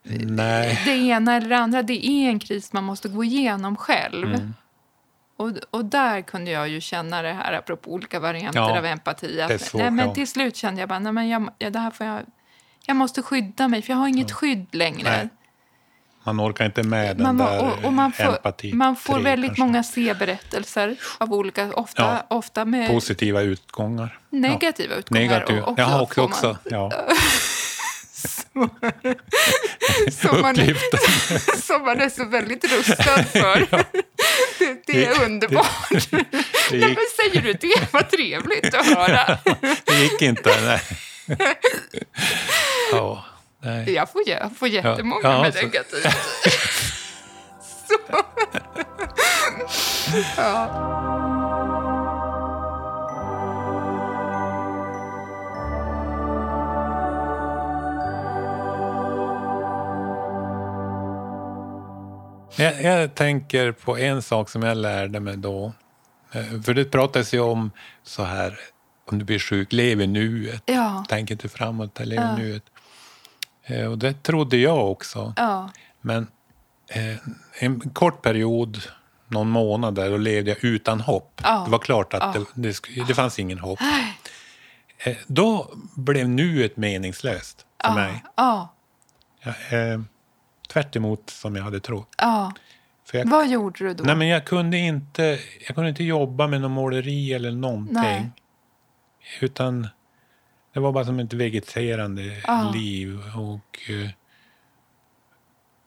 Nej. 0.04 0.82
det 0.86 0.92
ena 0.98 1.36
eller 1.36 1.50
det 1.50 1.58
andra. 1.58 1.82
Det 1.84 2.08
är 2.08 2.30
en 2.30 2.40
kris 2.40 2.74
man 2.74 2.84
måste 2.84 3.10
gå 3.10 3.24
igenom 3.24 3.76
själv. 3.76 4.34
Mm. 4.34 4.54
Och, 5.38 5.52
och 5.70 5.86
där 5.86 6.22
kunde 6.22 6.52
jag 6.52 6.70
ju 6.70 6.82
känna 6.82 7.22
det 7.22 7.34
här, 7.34 7.54
apropå 7.54 7.92
olika 7.92 8.20
varianter 8.20 8.60
Ja, 8.60 8.78
av 8.78 8.86
empati. 8.86 9.42
Att, 9.42 9.62
svårt, 9.62 9.82
nej, 9.82 9.92
men 9.92 10.08
ja. 10.08 10.14
till 10.14 10.28
slut 10.28 10.56
kände 10.56 10.80
jag 10.82 10.90
bara, 10.90 11.00
nej, 11.00 11.12
men 11.14 11.30
jag, 11.30 11.50
ja, 11.58 11.70
det 11.70 11.80
här 11.80 11.92
får 11.92 12.06
jag, 12.06 12.22
jag 12.86 12.96
måste 12.96 13.22
skydda 13.22 13.68
mig, 13.68 13.82
för 13.82 13.94
jag 13.94 13.98
har 13.98 14.08
inget 14.08 14.32
skydd 14.32 14.68
längre. 14.76 15.10
Nej, 15.10 15.30
Man 16.24 16.40
orkar 16.42 16.66
inte 16.66 16.84
med 16.84 17.18
den 17.18 17.24
Man, 17.24 17.38
där 17.38 17.60
och, 17.64 17.86
och 17.86 17.94
man 17.94 18.12
får, 18.12 18.24
empati. 18.24 18.74
man 18.74 18.96
får 18.96 19.20
väldigt 19.20 19.50
kanske. 19.50 19.64
många 19.64 19.84
C-berättelser 19.84 20.96
av 21.18 21.34
olika, 21.34 21.74
ofta, 21.74 22.04
Ja. 22.30 22.36
ofta 22.38 22.66
med 22.66 22.88
Positiva 22.90 23.42
utgångar. 23.42 24.20
negativa 24.30 24.94
ja. 24.94 25.00
utgångar. 25.00 25.22
Negativ. 25.22 25.60
Och 25.64 25.80
Jaha, 25.80 26.02
också. 26.02 26.20
man- 26.22 26.30
också. 26.30 26.58
Ja. 26.64 26.92
som, 30.12 30.42
man, 30.42 30.52
Uppgiften. 30.60 31.00
som 31.62 31.82
man 31.86 32.02
är 32.02 32.10
så 32.10 32.26
väldigt 32.26 32.64
rustad 32.78 33.24
för. 33.24 33.60
det, 34.60 34.82
det 34.86 35.06
är 35.06 35.20
Det- 35.20 35.26
underbart. 35.26 35.90
Det 36.10 36.24
Nej, 36.72 36.80
men 36.80 37.32
säger 37.32 37.42
du 37.42 37.54
det? 37.54 37.94
Vad 37.94 38.10
trevligt 38.10 38.74
att 38.74 38.86
höra. 38.86 39.38
det 39.86 39.96
gick 40.04 40.22
inte. 40.22 40.50
Nej. 40.66 40.82
Ja, 42.92 43.26
nej. 43.60 43.94
Jag 43.94 44.10
får, 44.12 44.22
jag 44.28 44.58
får 44.58 44.68
jättemånga 44.68 45.20
Ja, 45.24 45.42
med 45.42 45.54
så- 45.54 45.62
negativt. 45.62 46.04
så. 47.88 47.98
ja. 50.38 50.82
Jag, 62.58 62.84
jag 62.84 63.16
tänker 63.16 63.72
på 63.72 63.98
en 63.98 64.22
sak 64.22 64.50
som 64.50 64.62
jag 64.64 64.78
lärde 64.78 65.20
mig 65.20 65.38
då. 65.38 65.74
Eh, 66.32 66.62
För 66.66 66.74
det 66.74 66.86
pratas 66.86 67.34
ju 67.34 67.40
om 67.40 67.72
så 68.04 68.24
här, 68.24 68.60
om 69.12 69.20
du 69.20 69.26
blir 69.26 69.40
sjuk, 69.40 69.74
lev 69.74 70.02
i 70.02 70.08
nuet. 70.08 70.64
Ja. 70.66 71.06
Tänk 71.10 71.32
inte 71.32 71.50
framåt, 71.50 72.00
lev 72.00 72.20
Ja. 72.20 72.38
i 72.38 72.42
nuet. 72.42 72.64
Eh, 73.66 73.86
Och 73.86 73.98
det 73.98 74.24
trodde 74.24 74.58
jag 74.58 74.92
också. 74.92 75.34
Ja. 75.38 75.70
Men 76.02 76.28
eh, 76.88 77.16
en 77.60 77.80
kort 77.80 78.22
period, 78.22 78.78
någon 79.28 79.50
månad 79.50 79.96
där, 79.96 80.10
då 80.10 80.18
levde 80.18 80.50
jag 80.52 80.64
utan 80.64 81.02
hopp. 81.02 81.42
Ja. 81.44 81.62
Det 81.66 81.72
var 81.72 81.80
klart 81.80 82.14
att 82.14 82.36
Ja. 82.36 82.46
det, 82.56 82.80
det, 82.96 83.04
det 83.08 83.14
fanns 83.16 83.40
ingen 83.40 83.60
hopp. 83.60 83.80
Eh, 84.98 85.18
då 85.28 85.74
blev 85.96 86.30
nuet 86.30 86.78
meningslöst 86.78 87.66
för 87.86 87.94
mig. 87.94 88.24
Ja. 88.36 88.74
Eh, 89.44 90.02
tvärt 90.70 90.96
emot 90.96 91.30
som 91.30 91.56
jag 91.56 91.64
hade 91.64 91.80
trott. 91.80 92.10
Jag, 93.12 93.30
Vad 93.30 93.48
gjorde 93.50 93.88
du 93.88 93.94
då? 93.94 94.04
nej, 94.04 94.16
men 94.16 94.28
jag, 94.28 94.46
kunde 94.46 94.78
inte, 94.78 95.40
jag 95.68 95.76
kunde 95.76 95.90
inte 95.90 96.04
jobba 96.04 96.48
med 96.48 96.62
någon 96.62 96.72
måleri 96.72 97.34
eller 97.34 97.52
någonting. 97.52 97.94
Nej. 97.96 98.32
Utan 99.42 99.88
det 100.76 100.82
var 100.82 100.92
bara 100.92 101.06
som 101.06 101.20
ett 101.20 101.34
vegeterande 101.34 102.42
Ja. 102.48 102.72
liv. 102.74 103.22
Och 103.36 103.80
eh, 103.90 104.10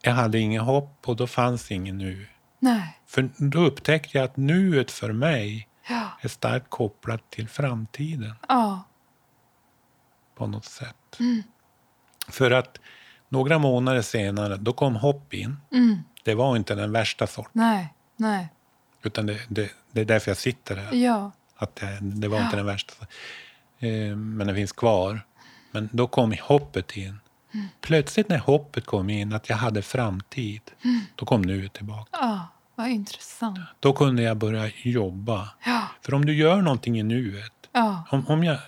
Jag 0.03 0.13
hade 0.13 0.39
ingen 0.39 0.63
hopp 0.63 1.09
och 1.09 1.17
då 1.17 1.27
fanns 1.27 1.71
ingen 1.71 1.99
nu. 1.99 2.27
Nej. 2.59 2.99
För 3.07 3.29
då 3.39 3.59
upptäckte 3.61 4.19
jag 4.19 4.25
att 4.25 4.37
nuet 4.37 4.91
för 4.91 5.13
mig 5.13 5.69
Ja. 5.89 6.09
är 6.21 6.29
starkt 6.29 6.71
kopplat 6.71 7.31
till 7.31 7.49
framtiden 7.49 8.35
Ja. 8.49 8.83
på 10.37 10.47
något 10.47 10.65
sätt. 10.65 11.17
Mm. 11.21 11.43
För 12.29 12.51
att 12.51 12.81
några 13.29 13.59
månader 13.59 14.03
senare, 14.03 14.57
då 14.57 14.73
kom 14.73 14.97
hopp 14.97 15.35
in. 15.35 15.57
Mm. 15.73 15.99
Det 16.25 16.35
var 16.35 16.57
inte 16.57 16.75
den 16.75 16.93
värsta 16.93 17.27
sorten, 17.27 17.51
Nej. 17.53 17.95
Nej. 18.17 18.49
utan 19.03 19.27
det, 19.27 19.41
det, 19.49 19.71
det 19.93 20.01
är 20.01 20.05
därför 20.05 20.31
jag 20.31 20.39
sitter 20.39 20.77
här. 20.77 20.93
Ja. 20.95 21.33
Att 21.57 21.77
det, 21.77 21.99
det 22.01 22.29
var 22.29 22.41
inte 22.41 22.57
den 22.57 22.67
värsta. 22.67 22.93
Eh, 23.01 23.09
men 24.17 24.47
det 24.47 24.55
finns 24.55 24.73
kvar. 24.73 25.21
Men 25.71 25.89
då 25.93 26.07
kom 26.07 26.35
hoppet 26.43 26.97
in. 26.97 27.21
Mm. 27.55 27.67
Plötsligt 27.81 28.29
när 28.29 28.39
hoppet 28.39 28.87
kom 28.87 29.11
in, 29.11 29.33
att 29.33 29.49
jag 29.49 29.57
hade 29.57 29.83
framtid, 29.83 30.61
Mm. 30.85 31.01
då 31.15 31.27
kom 31.27 31.43
nuet 31.43 31.73
tillbaka. 31.73 32.09
Ja. 32.13 32.49
Vad 32.75 32.89
intressant. 32.89 33.59
Då 33.81 33.93
kunde 33.93 34.23
jag 34.23 34.37
börja 34.37 34.71
jobba. 34.83 35.49
Ja. 35.65 35.83
För 36.03 36.15
om 36.15 36.27
du 36.27 36.35
gör 36.35 36.63
någonting 36.63 36.99
i 36.99 37.03
nuet, 37.03 37.53
Ja. 37.73 38.05
om, 38.11 38.27
om 38.27 38.45
jag... 38.45 38.59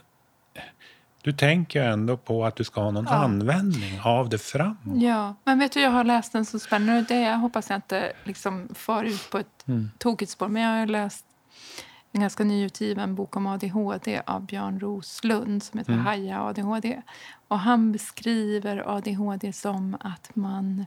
Du 1.23 1.33
tänker 1.33 1.83
ändå 1.83 2.17
på 2.17 2.45
att 2.47 2.57
du 2.57 2.65
ska 2.65 2.81
ha 2.83 2.91
någon 2.91 3.05
Ja. 3.05 3.15
användning 3.15 4.01
av 4.01 4.29
det 4.29 4.39
framåt. 4.39 4.77
Ja, 5.03 5.35
men 5.45 5.59
vet 5.59 5.73
du, 5.73 5.81
jag 5.81 5.91
har 5.91 6.05
läst 6.05 6.35
en 6.35 6.45
så 6.47 6.59
spännande, 6.59 7.03
det 7.09 7.21
jag 7.21 7.37
hoppas 7.39 7.71
jag 7.71 7.77
inte 7.77 8.13
liksom 8.25 8.69
far 8.75 9.05
ut 9.05 9.31
på 9.31 9.39
ett 9.39 9.47
Mm. 9.69 9.91
tokigt 9.99 10.31
spår, 10.33 10.49
men 10.49 10.63
jag 10.63 10.79
har 10.81 10.87
läst 10.87 11.25
en 12.13 12.21
ganska 12.21 12.45
nyutgiven 12.45 13.15
bok 13.15 13.37
om 13.37 13.47
ADHD 13.47 14.23
av 14.27 14.47
Björn 14.47 14.81
Roslund 14.81 15.63
som 15.63 15.79
heter 15.79 15.93
Mm. 15.93 16.05
Haja 16.05 16.43
ADHD. 16.43 17.03
Och 17.49 17.59
han 17.59 17.93
beskriver 17.93 18.97
ADHD 18.97 19.53
som 19.53 19.97
att 20.01 20.37
man, 20.37 20.87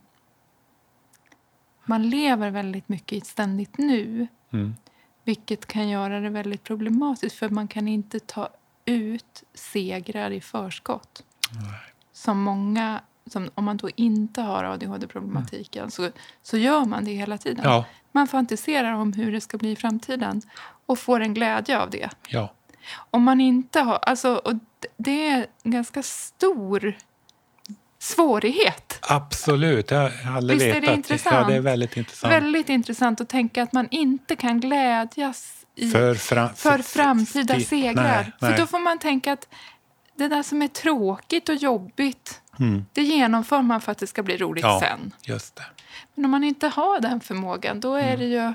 man 1.86 2.10
lever 2.10 2.50
väldigt 2.50 2.90
mycket 2.90 3.14
i 3.14 3.18
ett 3.18 3.26
ständigt 3.26 3.78
nu. 3.78 4.28
Mm. 4.52 4.76
Vilket 5.24 5.66
kan 5.66 5.90
göra 5.90 6.20
det 6.20 6.30
väldigt 6.30 6.64
problematiskt 6.64 7.36
för 7.36 7.50
man 7.50 7.68
kan 7.68 7.88
inte 7.88 8.20
ta 8.20 8.50
ut 8.86 9.44
segrar 9.54 10.32
i 10.32 10.42
förskott. 10.42 11.24
Som 12.12 12.42
många, 12.42 13.02
som, 13.26 13.50
om 13.56 13.66
man 13.66 13.78
då 13.78 13.90
inte 13.96 14.42
har 14.42 14.64
ADHD-problematiken 14.64 15.92
så, 15.92 16.10
så 16.42 16.58
gör 16.58 16.86
man 16.86 17.06
det 17.06 17.12
hela 17.12 17.38
tiden. 17.38 17.64
Ja, 17.64 17.86
Man 18.16 18.28
fantiserar 18.28 18.94
om 18.94 19.14
hur 19.14 19.32
det 19.32 19.42
ska 19.42 19.58
bli 19.58 19.72
i 19.72 19.76
framtiden 19.76 20.42
och 20.86 21.00
får 21.00 21.20
en 21.20 21.34
glädje 21.34 21.80
av 21.80 21.90
det. 21.90 22.10
ja. 22.28 22.54
Om 23.10 23.24
man 23.24 23.42
inte 23.42 23.80
har, 23.80 23.98
alltså, 23.98 24.36
och 24.36 24.54
det 24.98 25.28
är 25.30 25.48
en 25.64 25.72
ganska 25.72 26.04
stor 26.04 26.98
svårighet. 28.00 29.00
Absolut, 29.02 29.92
jag 29.92 30.10
har 30.10 30.38
aldrig 30.38 30.60
Visst 30.60 30.68
är 30.68 30.74
det 30.74 30.80
vetat. 30.80 30.90
Ja, 30.90 30.94
intressant? 30.96 31.48
det 31.48 31.56
är 31.56 31.60
väldigt 31.62 31.98
intressant. 31.98 32.34
Väldigt 32.34 32.70
intressant 32.70 33.22
att 33.22 33.30
tänka 33.30 33.64
att 33.64 33.74
man 33.74 33.88
inte 33.92 34.36
kan 34.36 34.60
glädjas 34.60 35.54
i 35.76 35.92
för, 35.92 36.16
fram, 36.16 36.50
för 36.56 36.78
framtida 36.80 37.60
segrar. 37.60 37.94
Nej, 38.04 38.32
nej. 38.42 38.52
För 38.52 38.58
då 38.62 38.68
får 38.68 38.80
man 38.80 39.00
tänka 39.00 39.34
att 39.34 39.48
det 40.16 40.28
där 40.28 40.44
som 40.44 40.62
är 40.62 40.68
tråkigt 40.68 41.50
och 41.50 41.56
jobbigt, 41.56 42.40
Mm. 42.60 42.86
det 42.94 43.02
genomför 43.02 43.62
man 43.62 43.82
för 43.82 43.92
att 43.92 43.98
det 43.98 44.08
ska 44.08 44.24
bli 44.24 44.38
roligt 44.38 44.64
Ja. 44.64 44.80
sen. 44.84 45.12
Just 45.22 45.56
det. 45.56 45.64
Men 46.16 46.26
om 46.26 46.32
man 46.32 46.44
inte 46.44 46.68
har 46.68 47.00
den 47.00 47.20
förmågan, 47.20 47.80
då 47.80 47.96
är 47.96 48.04
Mm. 48.08 48.20
det 48.20 48.26
ju 48.26 48.54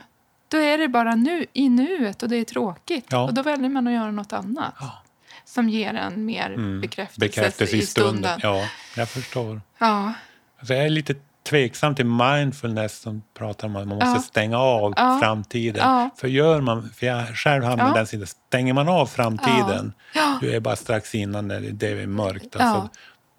då 0.50 0.59
är 0.59 0.79
det 0.79 0.88
bara 0.88 1.15
nu, 1.15 1.47
i 1.53 1.69
nuet 1.69 2.23
och 2.23 2.29
det 2.29 2.37
är 2.37 2.45
tråkigt. 2.45 3.07
Ja. 3.11 3.19
Och 3.25 3.35
då 3.35 3.43
väljer 3.43 3.69
man 3.69 3.87
att 3.87 3.93
göra 3.93 4.11
något 4.11 4.33
annat. 4.33 4.75
Ja. 4.81 5.03
Som 5.45 5.69
ger 5.69 5.95
en 5.95 6.25
mer 6.25 6.47
Mm. 6.50 6.81
bekräftelse, 6.81 7.21
Bekräftelse 7.21 7.77
i 7.77 7.87
stunden. 7.87 8.41
Ja, 8.43 8.65
jag 8.97 9.09
förstår. 9.09 9.61
Ja. 9.79 10.12
Alltså 10.59 10.75
jag 10.75 10.85
är 10.85 10.91
lite 10.91 11.15
tveksam 11.49 11.95
till 11.95 12.07
mindfulness 12.07 12.99
som 12.99 13.23
pratar 13.38 13.69
om 13.69 13.77
att 13.77 13.87
man 13.88 13.97
måste 13.99 14.11
Ja. 14.11 14.23
stänga 14.23 14.59
av 14.59 14.95
framtiden. 15.21 16.11
För 16.17 16.29
gör 16.29 16.61
man, 16.61 16.91
för 16.91 17.07
jag 17.07 17.37
själv 17.37 17.65
hamnar 17.65 17.88
Ja. 17.88 17.95
den 17.95 18.07
sidan, 18.07 18.27
stänger 18.27 18.73
man 18.73 18.88
av 18.88 19.07
framtiden, 19.07 19.93
du 20.41 20.53
är 20.55 20.61
bara 20.61 20.77
strax 20.77 21.15
innan 21.15 21.49
när 21.49 21.61
det 21.61 21.88
är 21.88 22.07
mörkt, 22.07 22.57
alltså, 22.57 22.88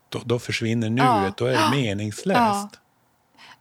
då, 0.09 0.21
då 0.25 0.39
försvinner 0.39 0.89
nuet, 0.89 1.37
då 1.37 1.45
är 1.45 1.51
det 1.51 1.69
meningslöst. 1.71 2.79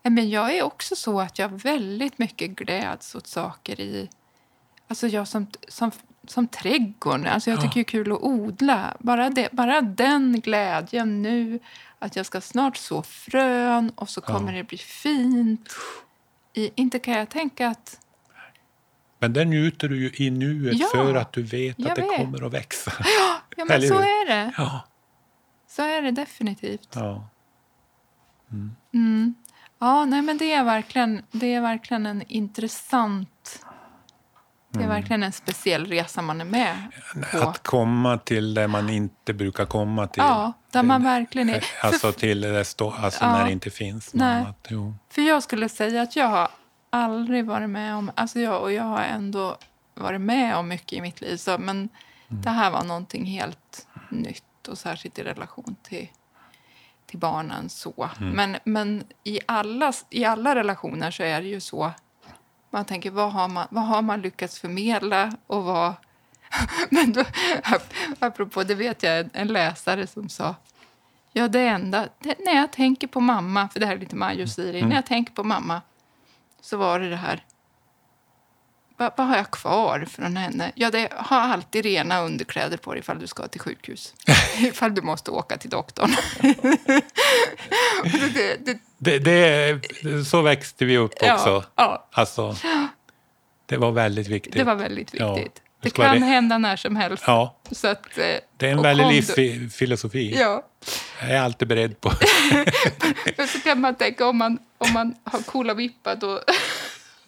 Ja. 0.02 0.10
Nej, 0.10 0.12
Men 0.12 0.30
jag 0.30 0.56
är 0.56 0.62
också 0.62 0.96
så 0.96 1.20
att 1.20 1.38
jag 1.38 1.48
väldigt 1.62 2.18
mycket 2.18 2.50
gläds 2.50 3.14
åt 3.14 3.26
saker 3.26 3.80
i... 3.80 4.08
Alltså 4.88 5.06
jag 5.06 5.28
som, 5.28 5.46
som, 5.68 5.90
som 6.26 6.48
trädgården. 6.48 7.26
Alltså 7.26 7.50
jag 7.50 7.58
Ja. 7.58 7.62
tycker 7.62 7.74
det 7.74 7.80
är 7.80 7.84
kul 8.04 8.12
att 8.12 8.18
odla. 8.22 8.96
Bara, 9.00 9.30
det, 9.30 9.48
bara 9.52 9.80
den 9.80 10.40
glädjen 10.40 11.22
nu, 11.22 11.58
att 11.98 12.16
jag 12.16 12.26
ska 12.26 12.40
snart 12.40 12.76
så 12.76 13.02
frön 13.02 13.90
och 13.94 14.08
så 14.08 14.20
Ja. 14.26 14.34
kommer 14.34 14.52
det 14.52 14.64
bli 14.64 14.78
fint. 14.78 15.68
I, 16.52 16.70
inte 16.74 16.98
kan 16.98 17.14
jag 17.14 17.28
tänka 17.28 17.68
att... 17.68 18.00
Men 19.20 19.32
där 19.32 19.44
njuter 19.44 19.88
du 19.88 19.96
ju 20.10 20.26
i 20.26 20.30
nuet 20.30 20.76
Ja, 20.78 20.86
för 20.94 21.14
att 21.14 21.32
du 21.32 21.42
vet 21.42 21.78
att 21.86 21.96
det 21.96 22.02
vet. 22.02 22.16
kommer 22.16 22.46
att 22.46 22.52
växa. 22.52 22.92
Ja, 23.56 23.64
men 23.64 23.70
Eller 23.70 23.88
så 23.88 23.98
är 23.98 24.26
det. 24.28 24.52
Ja. 24.56 24.84
Så 25.68 25.82
är 25.82 26.02
det 26.02 26.10
definitivt. 26.10 26.88
ja. 26.94 27.28
Mm. 28.92 29.34
Ja, 29.78 30.04
nej, 30.04 30.22
men 30.22 30.38
det 30.38 30.52
är 30.52 30.64
verkligen, 30.64 31.22
det 31.30 31.54
är 31.54 31.60
verkligen 31.60 32.06
en 32.06 32.22
intressant... 32.28 33.64
Det 34.70 34.78
är 34.78 34.84
Mm. 34.84 34.94
verkligen 34.96 35.22
en 35.22 35.32
speciell 35.32 35.86
resa 35.86 36.22
man 36.22 36.40
är 36.40 36.44
med 36.44 36.76
på. 37.32 37.38
Att 37.48 37.62
komma 37.62 38.18
till 38.18 38.54
det 38.54 38.68
man 38.68 38.90
inte 38.90 39.32
brukar 39.34 39.64
komma 39.66 40.06
till. 40.06 40.22
Ja, 40.22 40.52
där 40.70 40.82
man 40.82 41.02
verkligen 41.02 41.48
är... 41.50 41.64
Alltså 41.82 42.12
till 42.12 42.40
det 42.40 42.64
stå, 42.64 42.90
alltså 42.90 43.24
Ja. 43.24 43.32
när 43.32 43.44
det 43.44 43.52
inte 43.52 43.70
finns 43.70 44.14
något 44.14 44.20
Nej. 44.20 44.36
annat. 44.42 44.66
Jo. 44.70 44.94
för 45.10 45.22
jag 45.22 45.42
skulle 45.42 45.68
säga 45.68 46.02
att 46.02 46.16
jag 46.16 46.26
har 46.28 46.48
aldrig 46.90 47.44
varit 47.46 47.70
med 47.70 47.94
om... 47.96 48.10
Alltså 48.14 48.40
jag, 48.40 48.62
och 48.62 48.72
jag 48.72 48.84
har 48.84 49.00
ändå 49.02 49.56
varit 49.94 50.20
med 50.20 50.56
om 50.56 50.68
mycket 50.68 50.92
i 50.92 51.00
mitt 51.00 51.20
liv. 51.20 51.36
Så, 51.36 51.58
men 51.58 51.88
Mm. 52.30 52.42
det 52.42 52.50
här 52.50 52.70
var 52.70 52.84
någonting 52.84 53.24
helt 53.24 53.86
nytt 54.10 54.68
och 54.68 54.78
särskilt 54.78 55.18
i 55.18 55.22
relation 55.22 55.76
till, 55.82 56.08
till 57.08 57.18
barnen. 57.18 57.68
så. 57.68 58.10
Mm. 58.20 58.32
Men, 58.32 58.56
men 58.64 59.04
i, 59.24 59.40
alla, 59.46 59.92
i 60.10 60.24
alla 60.24 60.54
relationer 60.54 61.10
så 61.10 61.22
är 61.22 61.42
det 61.42 61.48
ju 61.48 61.60
så. 61.60 61.92
Man 62.70 62.84
tänker, 62.84 63.10
vad 63.10 63.32
har 63.32 63.48
man, 63.48 63.66
vad 63.70 63.84
har 63.84 64.02
man 64.02 64.20
lyckats 64.20 64.58
förmedla 64.58 65.32
och 65.46 65.64
vad... 65.64 65.92
Men 66.90 67.12
då, 67.12 67.24
apropå, 68.18 68.62
det 68.62 68.74
vet 68.74 69.02
jag 69.02 69.28
en 69.32 69.48
läsare 69.48 70.06
som 70.06 70.28
sa 70.28 70.54
Ja, 71.32 71.48
det 71.48 71.60
enda... 71.60 72.08
Det, 72.18 72.38
när 72.38 72.54
jag 72.54 72.72
tänker 72.72 73.06
på 73.06 73.20
mamma, 73.20 73.68
för 73.68 73.80
det 73.80 73.86
här 73.86 73.96
är 73.96 73.98
lite 73.98 74.42
och 74.42 74.48
Siri. 74.48 74.78
Mm. 74.78 74.88
När 74.88 74.96
jag 74.96 75.06
tänker 75.06 75.32
på 75.32 75.44
mamma 75.44 75.82
så 76.60 76.76
var 76.76 77.00
det 77.00 77.10
det 77.10 77.16
här... 77.16 77.44
Vad, 78.98 79.12
vad 79.16 79.26
har 79.26 79.36
jag 79.36 79.50
kvar 79.50 80.06
från 80.10 80.36
henne? 80.36 80.72
Ja, 80.74 80.90
det 80.90 81.08
har 81.16 81.40
alltid 81.40 81.84
rena 81.84 82.20
underkläder 82.20 82.76
på 82.76 82.92
dig 82.92 83.00
ifall 83.00 83.18
du 83.18 83.26
ska 83.26 83.48
till 83.48 83.60
sjukhus. 83.60 84.14
ifall 84.58 84.94
du 84.94 85.02
måste 85.02 85.30
åka 85.30 85.56
till 85.56 85.70
doktorn. 85.70 86.10
Det, 89.00 89.18
det, 89.18 89.78
Det, 90.02 90.24
så 90.24 90.42
växte 90.42 90.84
vi 90.84 90.98
upp 90.98 91.12
ja, 91.20 91.34
också. 91.34 91.64
ja, 91.76 92.08
Alltså, 92.12 92.56
det 93.66 93.76
var 93.76 93.90
väldigt 93.92 94.28
viktigt. 94.28 94.54
det 94.54 94.64
var 94.64 94.74
väldigt 94.74 95.10
Ja, 95.14 95.34
viktigt. 95.34 95.54
det 95.54 95.88
det 95.88 95.90
kan 95.90 96.22
hända 96.22 96.58
när 96.58 96.76
som 96.76 96.96
helst. 96.96 97.24
Ja, 97.26 97.56
Så 97.70 97.88
att, 97.88 98.18
eh, 98.18 98.24
det 98.56 98.66
är 98.66 98.72
en 98.72 98.82
väldig 98.82 99.06
livsfilosofi. 99.06 100.34
Ja. 100.38 100.62
Jag 101.20 101.30
är 101.30 101.40
alltid 101.40 101.68
beredd 101.68 102.00
på. 102.00 102.12
Men 103.36 103.48
så 103.48 103.60
kan 103.60 103.80
man 103.80 103.94
tänka 103.94 104.26
om 104.28 104.36
man, 104.38 104.58
om 104.78 104.92
man 104.92 105.14
har 105.24 105.42
coola 105.42 105.74
vippar 105.74 106.16
då 106.16 106.40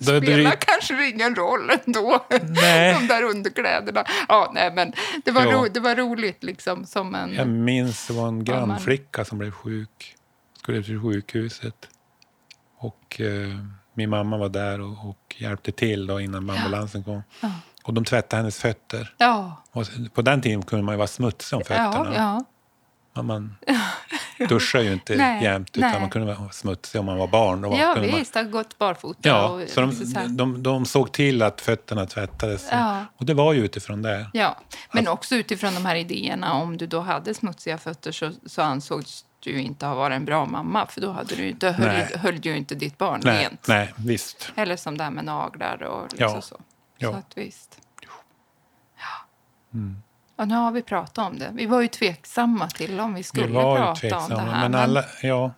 Är 0.09 0.12
det- 0.21 0.21
spelar 0.26 0.50
kanske 0.50 0.95
det 0.95 1.09
ingen 1.09 1.35
roll 1.35 1.71
ändå. 1.87 2.26
Nej. 2.49 2.95
De 3.00 3.07
där 3.07 3.23
underkläderna. 3.23 4.04
Ja, 4.28 4.50
nej, 4.54 4.73
men 4.75 4.92
det 5.25 5.30
var, 5.30 5.45
ro, 5.47 5.66
det 5.71 5.80
var 5.80 5.95
roligt 5.97 6.42
liksom 6.45 6.87
som 6.87 7.14
en... 7.14 7.35
Jag 7.35 7.49
minns 7.49 8.07
det 8.07 8.12
var 8.12 8.28
en 8.28 8.45
grannflicka 8.45 9.25
som 9.25 9.38
blev 9.38 9.50
sjuk. 9.50 10.16
Skulle 10.59 10.83
till 10.83 11.00
sjukhuset. 11.00 11.88
Och 12.78 13.21
eh, 13.21 13.57
min 13.95 14.11
mamma 14.11 14.37
var 14.38 14.49
där 14.49 14.80
och, 14.80 15.09
och 15.11 15.37
hjälpte 15.38 15.73
till 15.73 16.07
då 16.07 16.21
innan 16.21 16.50
ambulansen 16.50 17.04
kom. 17.04 17.23
Ja. 17.40 17.50
Och 17.83 17.95
de 17.95 18.04
tvättade 18.04 18.40
hennes 18.42 18.59
fötter. 18.59 19.14
Ja, 19.19 19.62
Och 19.73 19.87
på 20.14 20.23
den 20.23 20.40
tiden 20.42 20.62
kunde 20.62 20.85
man 20.85 20.92
ju 20.95 20.97
vara 20.97 21.07
smutsig 21.09 21.57
om 21.57 21.64
fötterna. 21.64 22.12
ja, 22.16 22.45
ja. 23.14 23.23
Men 23.23 23.26
Man 23.26 23.54
duschar 24.49 24.80
ju 24.80 24.92
inte 24.92 25.16
Nej, 25.16 25.44
jämt, 25.44 25.76
utan 25.76 25.90
nej. 25.90 26.00
man 26.00 26.11
kunde 26.11 26.35
vara 26.35 26.50
smutsig 26.50 26.99
om 27.00 27.06
man 27.06 27.18
var 27.18 27.26
barn. 27.28 27.61
Då 27.62 27.76
ja 27.76 27.92
kunde 27.94 28.09
man, 28.11 28.18
visst. 28.18 28.35
Har 28.35 28.42
gått 28.42 28.78
barfota. 28.78 29.28
ja, 29.28 29.49
och, 29.49 29.68
så 29.68 29.80
de, 29.80 30.37
de, 30.37 30.62
de 30.62 30.87
såg 30.87 31.12
till 31.12 31.42
att 31.42 31.61
fötterna 31.61 32.06
tvättades. 32.06 32.68
Ja. 32.70 33.04
Och 33.16 33.26
det 33.26 33.35
var 33.35 33.52
ju 33.52 33.64
utifrån 33.64 34.02
det. 34.02 34.30
Ja, 34.32 34.56
men 34.92 35.09
också 35.09 35.35
utifrån 35.35 35.75
de 35.75 35.87
här 35.87 35.97
idéerna. 35.97 36.52
Om 36.54 36.76
du 36.76 36.87
då 36.87 37.00
hade 37.00 37.35
smutsiga 37.35 37.78
fötter 37.78 38.12
så, 38.12 38.32
så 38.47 38.62
ansågs 38.62 39.25
du 39.40 39.61
inte 39.61 39.87
ha 39.87 39.94
varit 39.94 40.16
en 40.16 40.25
bra 40.25 40.47
mamma. 40.47 40.87
För 40.87 41.00
då 41.00 41.12
hade 41.12 41.35
du, 41.35 41.52
då 41.52 41.68
höll, 41.68 41.87
Nej. 41.87 42.12
höll 42.16 42.40
du 42.40 42.56
inte 42.56 42.75
ditt 42.75 42.99
barn 42.99 43.20
Nej, 43.25 43.42
rent. 43.42 43.66
nej, 43.68 43.94
visst. 43.97 44.52
Eller 44.56 44.76
som 44.76 44.99
det 44.99 45.04
här 45.04 45.11
med 45.11 45.25
naglar 45.25 45.82
och 45.82 46.02
liksom 46.12 46.35
Ja. 46.35 46.40
så. 46.40 46.61
Ja. 46.99 47.11
Så 47.12 47.16
att 47.16 47.32
visst. 47.35 47.78
Ja. 48.02 48.09
Och 50.40 50.49
nu 50.49 50.54
har 50.54 50.73
vi 50.73 50.82
pratat 50.82 51.18
om 51.32 51.38
det. 51.38 51.50
Vi 51.54 51.66
var 51.66 51.80
ju 51.80 51.88
tveksamma 51.88 52.68
till 52.68 53.00
om 53.00 53.14
vi 53.14 53.23
skulle 53.23 53.47
Vi 53.47 53.52
prata 53.52 53.88
om 53.88 53.94
det 53.94 54.00
tveksamma. 54.00 54.40
här. 54.40 54.68
Men 54.68 54.80
alla, 54.80 55.04
ja. 55.23 55.52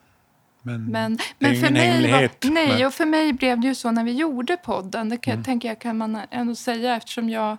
Men, 0.62 0.84
Men, 0.84 1.16
det 1.38 1.46
är 1.46 1.50
men 1.50 1.60
för, 1.60 1.70
ingen 1.70 1.72
mig 2.02 2.12
var, 2.12 2.20
nej, 2.50 2.68
men, 2.78 2.86
och 2.86 2.94
för 2.94 3.06
mig 3.06 3.32
blev 3.32 3.60
det 3.60 3.66
ju 3.66 3.74
så 3.74 3.90
när 3.90 4.04
vi 4.04 4.12
gjorde 4.12 4.56
podden. 4.56 5.08
Det 5.08 5.16
kan, 5.16 5.32
Mm. 5.32 5.44
tänker 5.44 5.68
jag 5.68 5.78
kan 5.80 5.98
man 5.98 6.20
ändå 6.30 6.54
säga 6.54 6.96
eftersom 6.96 7.28
jag... 7.28 7.56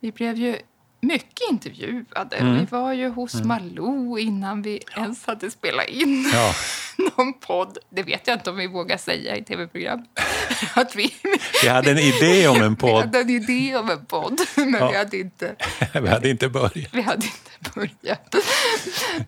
Vi 0.00 0.12
blev 0.12 0.36
ju 0.36 0.56
mycket 1.02 1.50
intervjuade. 1.50 2.36
Mm. 2.36 2.58
Vi 2.58 2.64
var 2.64 2.92
ju 2.92 3.08
hos 3.08 3.34
Malou 3.34 4.18
innan 4.18 4.62
vi 4.62 4.80
ens 4.96 5.26
hade 5.26 5.50
spelat 5.50 5.88
in 5.88 6.30
ja, 6.34 6.54
någon 7.16 7.32
podd. 7.32 7.78
Det 7.90 8.02
vet 8.02 8.26
jag 8.26 8.36
inte 8.36 8.50
om 8.50 8.56
vi 8.56 8.66
vågar 8.66 8.96
säga 8.96 9.36
i 9.36 9.44
tv-program. 9.44 10.04
Att 10.74 10.96
vi, 10.96 11.14
vi 11.62 11.68
hade 11.68 11.90
en 11.90 11.98
idé 11.98 12.48
om 12.48 12.62
en 12.62 12.70
vi 12.74 12.76
podd. 12.76 13.00
hade 13.04 13.18
en 13.20 13.30
idé 13.30 13.76
om 13.76 13.90
en 13.90 14.06
podd, 14.06 14.40
men 14.56 14.74
Ja. 14.80 14.90
vi 14.90 14.96
hade 14.96 15.16
inte... 15.18 15.54
vi 15.92 16.08
hade 16.08 16.28
inte 16.30 16.48
börjat. 16.48 16.88
Vi 16.94 17.02
hade 17.02 17.26
inte 17.26 17.70
börjat. 17.74 18.34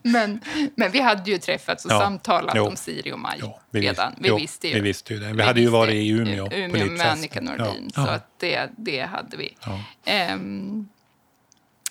Men, 0.02 0.40
men 0.76 0.90
vi 0.90 1.00
hade 1.00 1.30
ju 1.30 1.38
träffats 1.38 1.84
och 1.84 1.90
Ja. 1.92 2.00
samtalat 2.00 2.54
Jo. 2.56 2.66
om 2.66 2.76
Siri 2.76 3.12
och 3.12 3.18
Maj 3.18 3.42
vi 3.70 3.80
redan. 3.80 4.10
visste- 4.12 4.22
Vi 4.22 4.28
jo, 4.28 4.36
visste 4.36 4.68
ju. 4.68 4.74
vi 4.74 4.80
visste 4.80 5.14
ju 5.14 5.20
det. 5.20 5.26
Vi 5.26 5.32
Vi 5.32 5.42
hade 5.42 5.60
ju 5.60 5.68
varit 5.68 5.94
i 5.94 6.08
Umeå 6.08 6.46
på 6.50 6.56
Umeå 6.56 6.86
med. 6.90 7.06
Annika 7.12 7.40
Nordin. 7.40 7.90
Ja. 7.96 8.04
Så 8.04 8.10
att 8.10 8.40
det, 8.40 8.70
det 8.76 9.00
hade 9.00 9.36
vi. 9.36 9.56
Ja. 9.66 9.80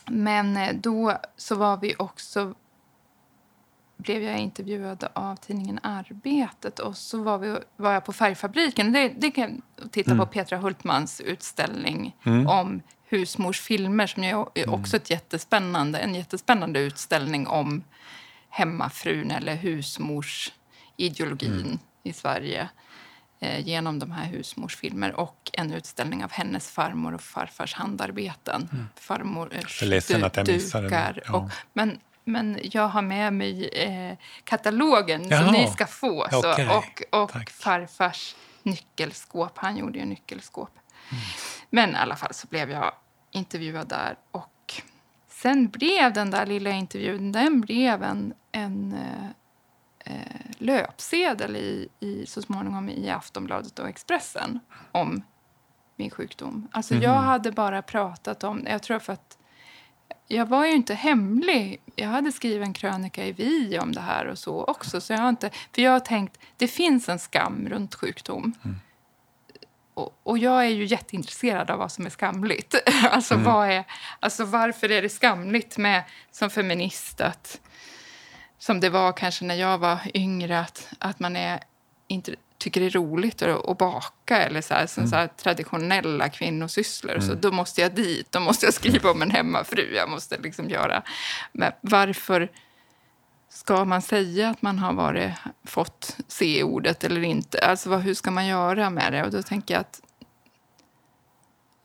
Men 0.07 0.57
eh, 0.57 0.75
då 0.75 1.17
så 1.37 1.55
var 1.55 1.77
vi 1.77 1.95
också 1.99 2.53
blev 3.97 4.23
jag 4.23 4.37
intervjuad 4.39 5.07
av 5.13 5.35
tidningen 5.35 5.79
Arbetet 5.83 6.79
och 6.79 6.97
så 6.97 7.23
var, 7.23 7.37
vi, 7.37 7.57
var 7.77 7.93
jag 7.93 8.05
på 8.05 8.13
Färgfabriken. 8.13 8.91
Det, 8.91 9.09
det 9.17 9.31
kan 9.31 9.61
titta 9.91 10.11
Mm. 10.11 10.25
på 10.25 10.31
Petra 10.31 10.57
Hultmans 10.57 11.21
utställning 11.21 12.15
om 12.47 12.81
husmorsfilmer 13.07 14.07
som 14.07 14.23
ju 14.23 14.29
är 14.29 14.47
Mm. 14.63 14.73
också 14.73 14.97
ett 14.97 15.09
jättespännande, 15.09 15.99
en 15.99 16.15
jättespännande 16.15 16.79
utställning 16.79 17.47
om 17.47 17.83
hemmafrun 18.49 19.31
eller 19.31 19.55
husmorsideologin 19.55 21.61
Mm. 21.65 21.79
i 22.03 22.13
Sverige 22.13 22.69
genom 23.59 23.99
de 23.99 24.11
här 24.11 24.25
husmorsfilmer 24.25 25.19
och 25.19 25.49
en 25.53 25.73
utställning 25.73 26.23
av 26.23 26.31
hennes 26.31 26.69
farmor 26.71 27.13
och 27.13 27.21
farfars 27.21 27.73
handarbeten. 27.73 28.69
Mm. 28.71 28.87
är 29.85 29.85
ledsen 29.85 30.23
att 30.23 30.37
jag 30.37 30.47
missade 30.47 30.83
dukar 30.83 31.23
ja. 31.25 31.33
och, 31.33 31.49
men, 31.73 31.99
men 32.23 32.59
jag 32.63 32.87
har 32.87 33.01
med 33.01 33.33
mig 33.33 33.67
eh, 33.67 34.17
katalogen 34.43 35.29
Jaha, 35.29 35.43
som 35.43 35.53
ni 35.53 35.67
ska 35.67 35.87
få. 35.87 36.27
Så, 36.31 36.51
okej, 36.51 36.67
och 36.67 37.21
och 37.21 37.31
tack. 37.31 37.49
farfars 37.49 38.35
nyckelskåp. 38.63 39.57
Han 39.57 39.77
gjorde 39.77 39.99
ju 39.99 40.05
nyckelskåp. 40.05 40.71
Mm. 41.09 41.23
Men 41.69 41.89
i 41.89 41.97
alla 41.97 42.15
fall 42.15 42.33
så 42.33 42.47
blev 42.47 42.71
jag 42.71 42.93
intervjuad 43.31 43.87
där. 43.87 44.15
Och 44.31 44.81
sen 45.27 45.67
blev 45.67 46.13
den 46.13 46.31
där 46.31 46.45
lilla 46.45 46.69
intervjun 46.69 47.31
den 47.31 47.61
blev 47.61 48.03
en, 48.03 48.33
en 48.51 48.93
eh, 48.93 49.25
eh, 49.25 49.29
löpsedel 50.57 51.55
i, 51.55 51.87
i, 51.99 52.25
så 52.25 52.41
småningom 52.41 52.89
i 52.89 53.09
Aftonbladet 53.09 53.79
och 53.79 53.89
Expressen 53.89 54.59
om 54.91 55.23
min 55.95 56.09
sjukdom. 56.09 56.67
Alltså 56.71 56.95
jag 56.95 57.15
Mhm. 57.17 57.23
hade 57.25 57.51
bara 57.51 57.81
pratat 57.81 58.43
om 58.43 58.67
Jag 58.69 58.83
tror 58.83 58.99
för 58.99 59.13
att 59.13 59.37
jag 60.27 60.45
var 60.45 60.65
ju 60.65 60.71
inte 60.71 60.93
hemlig. 60.93 61.81
Jag 61.95 62.07
hade 62.07 62.31
skrivit 62.31 62.65
en 62.67 62.73
krönika 62.73 63.25
i 63.25 63.31
Vi 63.31 63.79
om 63.79 63.91
det 63.91 64.01
här 64.01 64.25
och 64.25 64.37
så 64.39 64.63
också. 64.63 65.01
Så 65.01 65.13
jag 65.13 65.19
har 65.19 65.29
inte, 65.29 65.49
för 65.75 65.81
jag 65.81 65.91
har 65.91 65.99
tänkt, 65.99 66.39
det 66.57 66.67
finns 66.67 67.09
en 67.09 67.19
skam 67.19 67.67
runt 67.69 67.95
sjukdom. 67.95 68.53
Och, 69.93 70.19
och 70.23 70.37
jag 70.37 70.65
är 70.65 70.69
ju 70.69 70.85
jätteintresserad 70.85 71.71
av 71.71 71.79
vad 71.79 71.91
som 71.91 72.05
är 72.05 72.09
skamligt. 72.09 72.75
Alltså, 73.11 73.35
vad 73.35 73.69
är, 73.69 73.83
alltså 74.19 74.45
varför 74.45 74.91
är 74.91 75.01
det 75.01 75.09
skamligt 75.09 75.77
med, 75.77 76.03
som 76.31 76.49
feminist 76.49 77.21
att, 77.21 77.61
som 78.65 78.79
det 78.79 78.89
var 78.89 79.11
kanske 79.11 79.45
när 79.45 79.55
jag 79.55 79.77
var 79.77 79.99
yngre, 80.13 80.59
att, 80.59 80.87
att 80.99 81.19
man 81.19 81.35
är, 81.35 81.59
inte 82.07 82.35
tycker 82.57 82.81
det 82.81 82.87
är 82.87 82.89
roligt 82.89 83.41
att, 83.41 83.69
att 83.69 83.77
baka 83.77 84.41
eller 84.41 84.61
så 84.61 84.73
här, 84.73 84.87
som 84.87 85.07
så 85.07 85.15
här 85.15 85.27
traditionella 85.27 86.29
kvinnosysslor. 86.29 87.19
Så 87.19 87.33
då 87.33 87.51
måste 87.51 87.81
jag 87.81 87.95
dit, 87.95 88.31
då 88.31 88.39
måste 88.39 88.65
jag 88.65 88.73
skriva 88.73 89.11
om 89.11 89.21
en 89.21 89.31
hemmafru. 89.31 89.95
Jag 89.95 90.09
måste 90.09 90.37
liksom 90.37 90.69
göra... 90.69 91.03
Men 91.51 91.71
varför 91.81 92.51
ska 93.49 93.85
man 93.85 94.01
säga 94.01 94.49
att 94.49 94.61
man 94.61 94.79
har 94.79 94.93
varit, 94.93 95.31
fått 95.63 96.17
C-ordet 96.27 97.03
eller 97.03 97.21
inte? 97.21 97.65
Alltså 97.65 97.89
vad, 97.89 98.01
hur 98.01 98.13
ska 98.13 98.31
man 98.31 98.45
göra 98.45 98.89
med 98.89 99.13
det? 99.13 99.23
Och 99.23 99.31
då 99.31 99.41
tänker 99.41 99.73
jag 99.73 99.81
att 99.81 100.01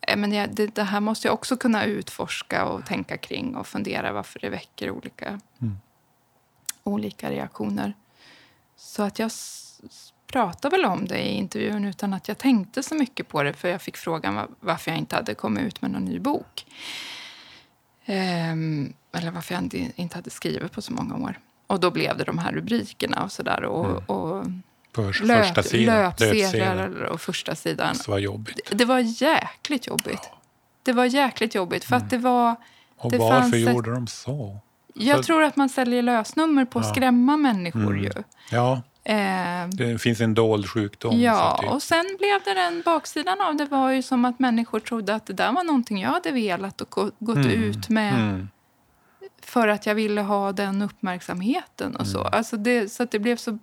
eh, 0.01 0.17
men 0.17 0.33
jag, 0.33 0.55
det, 0.55 0.67
det 0.67 0.83
här 0.83 1.01
måste 1.01 1.29
jag 1.29 1.35
också 1.35 1.57
kunna 1.57 1.85
utforska 1.85 2.64
och 2.64 2.87
tänka 2.87 3.17
kring 3.17 3.57
och 3.57 3.67
fundera 3.67 4.12
varför 4.12 4.41
det 4.41 4.49
väcker 4.49 4.91
olika, 4.91 5.41
olika 6.88 7.31
reaktioner. 7.31 7.92
Så 8.77 9.03
att 9.03 9.18
jag 9.18 9.31
pratade 10.27 10.77
väl 10.77 10.85
om 10.85 11.05
det 11.05 11.18
i 11.18 11.35
intervjun 11.35 11.85
utan 11.85 12.14
att 12.14 12.29
jag 12.29 12.38
tänkte 12.38 12.83
så 12.83 12.94
mycket 12.94 13.29
på 13.29 13.42
det 13.42 13.53
för 13.53 13.68
jag 13.68 13.83
fick 13.83 13.96
frågan 13.96 14.35
va- 14.35 14.48
varför 14.61 14.90
jag 14.90 14.98
inte 14.98 15.16
hade 15.16 15.35
kommit 15.35 15.64
ut 15.64 15.83
med 15.83 15.90
någon 15.90 16.05
ny 16.05 16.18
bok. 16.18 16.66
Ehm, 18.05 18.92
eller 19.12 19.31
varför 19.31 19.55
jag 19.55 19.74
inte, 19.96 20.16
hade 20.16 20.31
skrivit 20.31 20.72
på 20.72 20.83
så 20.83 20.92
många 20.92 21.16
år. 21.16 21.38
Och 21.66 21.81
då 21.81 21.90
blev 21.90 22.16
det 22.16 22.24
de 22.24 22.38
här 22.38 22.53
rubrikerna 22.53 23.24
och 23.24 23.33
sådär. 23.33 23.64
Och, 23.64 24.11
och 24.11 24.44
På 24.92 25.03
första 25.03 25.24
löp, 25.24 25.64
sidan. 25.64 25.96
löpsedlar 26.03 27.03
och 27.03 27.20
första 27.20 27.55
sidan. 27.55 27.94
Så 27.94 28.11
var 28.11 28.18
jobbigt. 28.18 28.61
Det 28.72 28.85
var 28.85 28.98
jäkligt 29.22 29.87
jobbigt. 29.87 30.31
Det 30.83 30.92
var 30.92 31.05
jäkligt 31.05 31.55
jobbigt 31.55 31.85
för 31.85 31.96
att 31.96 32.11
det 32.11 32.18
var... 32.18 32.57
Och 32.96 33.11
det 33.11 33.18
varför 33.18 33.40
fanns 33.40 33.55
ett- 33.55 33.61
gjorde 33.61 33.90
de 33.94 34.07
så? 34.07 34.59
Jag 35.01 35.23
tror 35.25 35.43
att 35.43 35.57
man 35.57 35.69
säljer 35.69 36.03
lösnummer 36.03 36.65
på 36.65 36.79
att 36.79 36.85
Ja. 36.87 36.93
skrämma 36.95 37.37
människor 37.37 37.81
Mm. 37.91 38.03
ju. 38.05 38.11
Ja, 38.51 38.83
Ehm, 39.05 39.71
det 39.71 39.99
finns 40.03 40.21
en 40.21 40.35
dold 40.35 40.69
sjukdom. 40.71 41.21
Ja, 41.21 41.65
och 41.73 41.83
sen 41.83 42.05
blev 42.19 42.41
det 42.45 42.55
den 42.55 42.83
baksidan 42.85 43.41
av 43.41 43.57
det 43.57 43.65
var 43.65 43.91
ju 43.91 44.03
som 44.03 44.25
att 44.25 44.39
människor 44.39 44.81
trodde 44.81 45.15
att 45.15 45.27
det 45.27 45.33
där 45.33 45.53
var 45.53 45.65
någonting 45.65 46.01
jag 46.01 46.11
hade 46.11 46.31
velat 46.31 46.81
och 46.81 46.91
gå- 46.91 47.11
gått 47.19 47.37
Mm. 47.37 47.51
ut 47.63 47.89
med 47.89 48.15
Mm. 48.15 48.49
för 49.43 49.69
att 49.69 49.87
jag 49.87 49.95
ville 49.95 50.21
ha 50.21 50.53
den 50.53 50.83
uppmärksamheten 50.83 51.97
och 51.97 52.07
så. 52.07 52.23
Alltså 52.25 52.57
det, 52.57 52.89
så 52.93 53.03
att 53.03 53.11
det 53.11 53.19
blev 53.19 53.37
så 53.37 53.59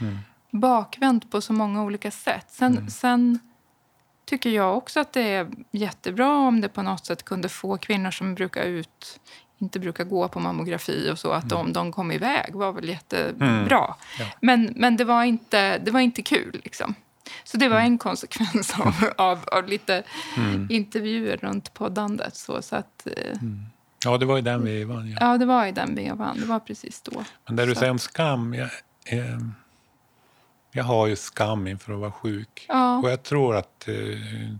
Mm. 0.00 0.18
bakvänt 0.50 1.30
på 1.30 1.40
så 1.40 1.52
många 1.52 1.82
olika 1.82 2.10
sätt. 2.10 2.46
Sen, 2.50 2.72
Mm. 2.72 2.90
sen 2.90 3.38
tycker 4.24 4.50
jag 4.50 4.76
också 4.76 5.00
att 5.00 5.12
det 5.12 5.22
är 5.34 5.48
jättebra 5.70 6.36
om 6.36 6.60
det 6.60 6.68
på 6.68 6.82
något 6.82 7.06
sätt 7.06 7.22
kunde 7.24 7.48
få 7.48 7.78
kvinnor 7.78 8.10
som 8.10 8.34
brukar 8.34 8.62
ut 8.62 9.20
inte 9.60 9.80
brukar 9.80 10.04
gå 10.04 10.28
på 10.28 10.40
mammografi 10.40 11.10
och 11.12 11.18
så, 11.18 11.30
att 11.32 11.52
om 11.52 11.72
de 11.72 11.92
kom 11.92 12.12
iväg 12.12 12.54
var 12.54 12.72
väl 12.72 12.88
jättebra. 12.88 13.48
Mm. 13.48 13.66
Ja. 13.70 13.96
Men, 14.40 14.72
men 14.76 14.96
det, 14.96 15.04
var 15.04 15.24
inte, 15.24 15.78
det 15.78 15.90
var 15.90 16.00
inte 16.00 16.22
kul. 16.22 16.60
Liksom. 16.64 16.94
Så 17.44 17.56
det 17.56 17.68
var 17.68 17.76
Mm. 17.76 17.92
en 17.92 17.98
konsekvens 17.98 18.74
av, 18.80 18.94
av, 19.16 19.38
av 19.52 19.66
lite 19.68 20.02
intervjuer 20.68 21.36
runt 21.36 21.74
poddandet. 21.74 22.36
Så, 22.36 22.62
så 22.62 22.76
att, 22.76 23.06
eh, 23.06 23.36
Ja, 24.04 24.18
det 24.18 24.26
var 24.26 24.36
ju 24.36 24.42
den 24.42 24.64
vevan. 24.64 25.10
Ja. 25.10 25.16
ja, 25.20 25.38
det 25.38 25.44
var 25.46 25.66
i 25.66 25.72
den 25.72 25.94
vevan. 25.94 26.40
Det 26.40 26.46
var 26.46 26.60
precis 26.60 27.02
då. 27.02 27.24
Men 27.46 27.56
det 27.56 27.66
du 27.66 27.74
säger 27.74 27.90
om 27.92 27.98
skam. 27.98 28.54
Jag, 28.54 28.70
eh, 29.04 29.38
jag 30.72 30.84
har 30.84 31.06
ju 31.06 31.16
skam 31.16 31.66
inför 31.66 31.92
att 31.92 31.98
vara 31.98 32.12
sjuk. 32.12 32.66
Ja. 32.68 32.98
Och 32.98 33.10
jag 33.10 33.22
tror 33.22 33.56
att 33.56 33.88
eh, 33.88 33.94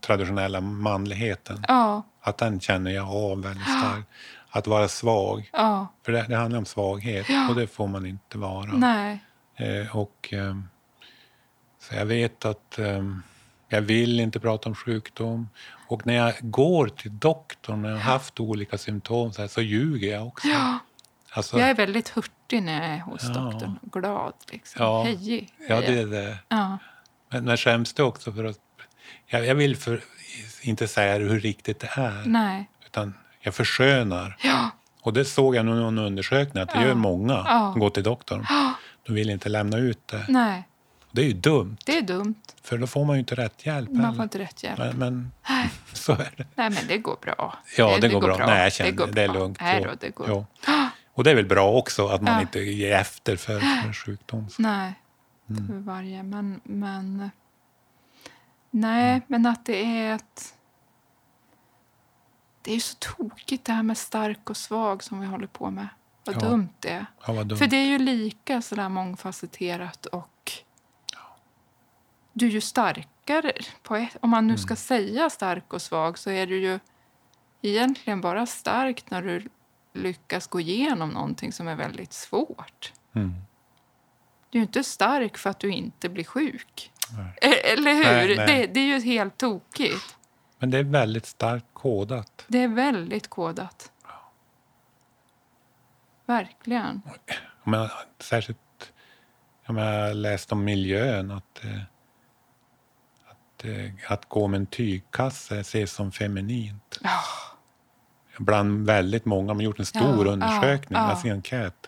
traditionella 0.01 0.61
manligheten, 0.61 1.65
Ja, 1.69 2.03
att 2.21 2.39
den 2.39 2.61
känner 2.61 2.91
jag 2.91 3.09
av 3.09 3.43
väldigt 3.43 3.65
starkt. 3.65 4.09
Att 4.51 4.67
vara 4.67 4.89
svag. 4.89 5.51
ja, 5.53 5.87
För 6.03 6.13
det, 6.13 6.27
det 6.29 6.37
handlar 6.37 6.59
om 6.59 6.65
svaghet 6.65 7.27
Ja. 7.29 7.49
och 7.49 7.55
det 7.55 7.67
får 7.67 7.87
man 7.87 8.07
inte 8.07 8.39
vara. 8.39 8.65
nej. 8.73 9.19
Eh, 9.57 9.97
och, 9.97 10.29
eh, 10.33 10.57
så 11.79 11.95
jag 11.95 12.07
vet 12.07 12.45
att 12.45 12.79
eh, 12.79 13.03
jag 13.69 13.81
vill 13.81 14.21
inte 14.21 14.41
prata 14.41 14.69
om 14.69 14.75
sjukdom. 14.75 15.49
Och 15.89 16.07
när 16.07 16.15
jag 16.15 16.35
går 16.41 16.89
till 16.89 17.19
doktorn 17.19 17.83
när 17.83 17.89
jag 17.89 17.97
har 17.97 18.13
haft 18.13 18.41
olika 18.41 18.79
symptom 18.79 19.33
så, 19.33 19.41
här, 19.41 19.49
så 19.49 19.61
ljuger 19.63 20.13
jag 20.13 20.27
också. 20.27 20.49
Ja, 20.49 20.79
Alltså, 21.33 21.59
jag 21.59 21.71
är 21.71 21.75
väldigt 21.75 22.09
hurtig 22.09 22.63
när 22.63 22.73
jag 22.83 22.85
är 22.97 22.99
hos 23.01 23.25
Ja. 23.25 23.29
doktorn. 23.41 23.79
Glad, 23.83 24.33
liksom. 24.53 24.85
Ja. 24.85 25.03
Hejig. 25.03 25.55
ja, 25.69 25.81
det 25.81 25.99
är 25.99 26.07
det. 26.07 26.39
Ja. 26.49 26.79
Men, 27.29 27.45
men 27.45 27.57
skäms 27.57 27.93
det 27.95 28.03
också 28.03 28.33
för 28.33 28.45
att... 28.45 28.59
Jag, 29.27 29.47
jag 29.47 29.55
vill 29.55 29.77
för, 29.77 30.03
inte 30.63 30.89
säger 30.89 31.21
hur 31.21 31.41
riktigt 31.41 31.81
det 31.81 31.91
är. 31.95 32.23
Nej. 32.27 32.69
Utan 32.87 33.15
jag 33.41 33.55
förskönar. 33.55 34.37
Ja. 34.43 34.71
Och 35.03 35.13
det 35.13 35.25
såg 35.25 35.57
jag 35.57 35.61
i 35.63 35.69
någon 35.69 35.99
undersökning 35.99 36.63
att 36.63 36.69
det 36.69 36.81
Ja. 36.81 36.87
gör 36.87 36.95
många 36.95 37.33
Ja. 37.47 37.71
som 37.73 37.81
går 37.81 37.91
till 37.91 38.03
doktorn. 38.03 38.47
Ja. 38.49 38.73
De 39.07 39.13
vill 39.13 39.31
inte 39.31 39.49
lämna 39.49 39.77
ut 39.77 40.09
det. 40.09 40.25
Nej, 40.29 40.63
Det 41.13 41.23
är 41.23 41.27
ju 41.27 41.33
dumt, 41.33 41.77
det 41.87 41.99
är 41.99 42.03
dumt. 42.03 42.35
för 42.63 42.79
då 42.79 42.87
får 42.87 43.05
man 43.05 43.17
ju 43.17 43.21
inte 43.21 43.35
rätt 43.35 43.67
hjälp 43.67 43.91
Man 43.91 44.15
får 44.17 44.23
inte 44.23 44.39
rätt 44.39 44.63
hjälp. 44.65 44.79
Men, 44.79 44.99
men 44.99 45.33
så 45.93 46.13
är 46.13 46.33
det. 46.37 46.45
Nej, 46.55 46.71
men 46.71 46.87
det 46.89 46.99
går 46.99 47.17
bra. 47.23 47.59
Ja, 47.77 47.99
det, 48.01 48.09
går 48.09 48.21
bra. 48.21 48.37
Nej, 48.47 48.63
jag 48.63 48.73
känner 48.73 48.91
det, 48.91 48.97
går 48.97 49.07
det, 49.07 49.13
det 49.13 49.23
är 49.23 49.29
bra. 49.29 49.39
lugnt. 49.39 49.59
Nej, 49.61 49.85
då, 49.85 49.91
det 50.01 50.09
går. 50.11 50.27
Jo. 50.29 50.47
Och 51.15 51.25
det 51.25 51.31
är 51.31 51.35
väl 51.35 51.47
bra 51.47 51.73
också 51.73 52.07
att 52.09 52.23
man 52.23 52.35
Ja. 52.35 52.41
inte 52.41 52.59
ger 52.61 52.93
efter 52.97 53.37
för, 53.37 53.61
för 53.61 53.93
sjukdom. 53.93 54.47
Nej, 54.59 54.93
Mm. 55.51 55.67
för 55.67 55.75
varje. 55.75 56.23
Men, 56.23 56.61
men... 56.65 57.31
Nej, 58.71 59.21
men 59.27 59.47
att 59.47 59.67
det 59.67 59.85
är 59.85 60.15
ett... 60.15 60.55
Det 62.63 62.71
är 62.71 62.75
ju 62.75 62.81
så 62.81 62.97
tokigt 62.99 63.65
det 63.65 63.73
här 63.73 63.83
med 63.83 63.99
stark 63.99 64.51
och 64.51 64.57
svag 64.57 65.03
som 65.03 65.21
vi 65.21 65.27
håller 65.27 65.47
på 65.47 65.71
med. 65.71 65.89
Vad 66.25 66.37
Ja. 66.37 66.41
dumt 66.41 66.69
det 66.81 66.89
är. 66.91 67.07
Ja, 67.27 67.45
dumt. 67.45 67.59
För 67.59 67.67
det 67.67 67.77
är 67.77 67.85
ju 67.87 67.99
lika 67.99 68.63
sådär 68.63 68.89
mångfacetterat 68.89 70.07
och... 70.07 70.53
Du 72.33 72.47
är 72.47 72.51
ju 72.51 72.61
starkare. 72.61 73.53
På 73.83 73.97
ett, 73.97 74.17
om 74.21 74.31
man 74.31 74.47
nu 74.47 74.59
ska 74.59 74.77
säga 74.77 75.31
stark 75.31 75.73
och 75.73 75.83
svag 75.83 76.19
så 76.19 76.31
är 76.31 76.47
du 76.47 76.61
ju 76.61 76.79
egentligen 77.63 78.21
bara 78.21 78.47
stark 78.47 79.11
när 79.11 79.23
du 79.23 79.49
lyckas 79.95 80.47
gå 80.47 80.61
igenom 80.61 81.09
någonting 81.09 81.53
som 81.53 81.69
är 81.69 81.75
väldigt 81.77 82.13
svårt. 82.13 82.93
Mm. 83.15 83.35
Du 84.51 84.59
är 84.59 84.61
ju 84.61 84.67
inte 84.67 84.85
stark 84.85 85.39
för 85.39 85.51
att 85.51 85.59
du 85.59 85.71
inte 85.73 86.09
blir 86.09 86.25
sjuk. 86.25 86.93
Nej. 87.17 87.53
E- 87.53 87.73
Eller 87.73 87.95
hur? 87.95 88.05
Nej, 88.05 88.37
nej. 88.37 88.47
Det, 88.47 88.67
det 88.75 88.81
är 88.81 88.85
ju 88.85 89.01
helt 89.01 89.37
tokigt. 89.37 90.17
Men 90.61 90.71
det 90.71 90.79
är 90.79 90.85
väldigt 90.85 91.27
starkt 91.27 91.67
kodat. 91.73 92.45
Det 92.49 92.63
är 92.63 92.69
väldigt 92.69 93.31
kodat. 93.31 93.93
Verkligen. 96.27 97.03
Men, 97.65 97.89
särskilt, 98.19 98.59
jag 99.67 99.75
menar, 99.75 99.93
jag 99.93 100.07
har 100.07 100.15
läst 100.15 100.53
om 100.53 100.65
miljön. 100.65 101.31
Att, 101.31 101.65
eh, 101.65 101.81
att, 103.31 103.65
eh, 103.65 104.13
att 104.13 104.29
gå 104.29 104.49
med 104.49 104.61
en 104.61 104.67
tygkasse 104.67 105.61
ses 105.61 105.93
som 105.93 106.13
feminint. 106.13 106.99
Ja. 107.03 107.21
Bland 108.39 108.87
väldigt 108.87 109.25
många. 109.25 109.47
Man 109.47 109.57
har 109.57 109.63
gjort 109.63 109.79
en 109.79 109.87
stor 109.87 110.27
Ja, 110.27 110.33
undersökning, 110.33 110.99
ja, 110.99 111.05
ja. 111.05 111.11
alltså 111.11 111.27
en 111.27 111.33
enkät. 111.33 111.87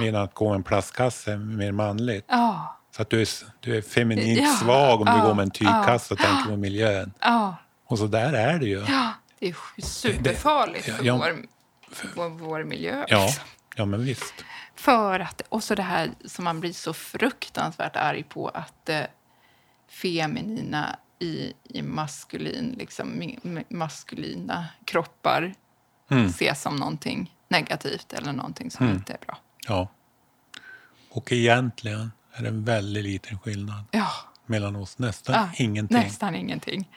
Medan 0.00 0.22
att 0.22 0.34
gå 0.34 0.48
med 0.48 0.56
en 0.56 0.62
plastkasse 0.62 1.32
är 1.32 1.36
mer 1.36 1.72
manligt. 1.72 2.24
Ja. 2.28 2.78
Så 2.96 3.02
att 3.02 3.10
du 3.10 3.22
är, 3.22 3.28
du 3.60 3.76
är 3.76 3.82
feminint 3.82 4.40
Ja, 4.40 4.46
svag 4.48 5.00
om 5.00 5.06
du 5.06 5.12
ja, 5.12 5.26
går 5.26 5.34
med 5.34 5.42
en 5.42 5.50
tygkasse 5.50 6.14
och 6.14 6.20
tänker 6.20 6.50
på 6.50 6.56
miljön. 6.56 7.12
Ja. 7.20 7.56
Och 7.86 7.98
så 7.98 8.06
där 8.06 8.32
är 8.32 8.58
det 8.58 8.66
ju. 8.66 8.84
ja. 8.88 9.12
Det 9.38 9.48
är 9.48 9.82
superfarligt 9.82 10.84
för, 10.84 11.04
ja, 11.04 11.16
vår, 11.16 11.46
vår, 12.16 12.28
vår 12.28 12.64
miljö. 12.64 13.04
Ja, 13.08 13.24
liksom. 13.26 13.44
ja 13.76 13.84
men 13.84 14.04
visst. 14.04 14.34
För 14.74 15.20
att, 15.20 15.42
och 15.48 15.64
så 15.64 15.74
det 15.74 15.82
här 15.82 16.10
som 16.24 16.44
man 16.44 16.60
blir 16.60 16.72
så 16.72 16.92
fruktansvärt 16.92 17.96
arg 17.96 18.22
på 18.22 18.48
att 18.48 18.74
det 18.86 19.08
feminina 19.88 20.96
i, 21.18 21.52
i 21.64 21.82
maskulin, 21.82 22.74
liksom, 22.78 23.34
maskulina 23.68 24.66
kroppar 24.84 25.54
Mm. 26.10 26.26
ses 26.26 26.62
som 26.62 26.76
någonting 26.76 27.34
negativt 27.48 28.12
eller 28.12 28.32
någonting 28.32 28.70
som 28.70 28.86
Mm. 28.86 28.96
inte 28.98 29.12
är 29.12 29.18
bra. 29.26 29.38
Ja. 29.68 29.88
Och 31.10 31.32
egentligen 31.32 32.12
är 32.32 32.42
det 32.42 32.48
en 32.48 32.64
väldigt 32.64 33.04
liten 33.04 33.38
skillnad 33.38 33.84
Ja, 33.90 34.08
mellan 34.46 34.76
oss. 34.76 34.98
Nästan 34.98 35.34
ja 35.34 35.64
ingenting. 35.64 35.96
nästan 35.98 36.34
ingenting. 36.34 36.88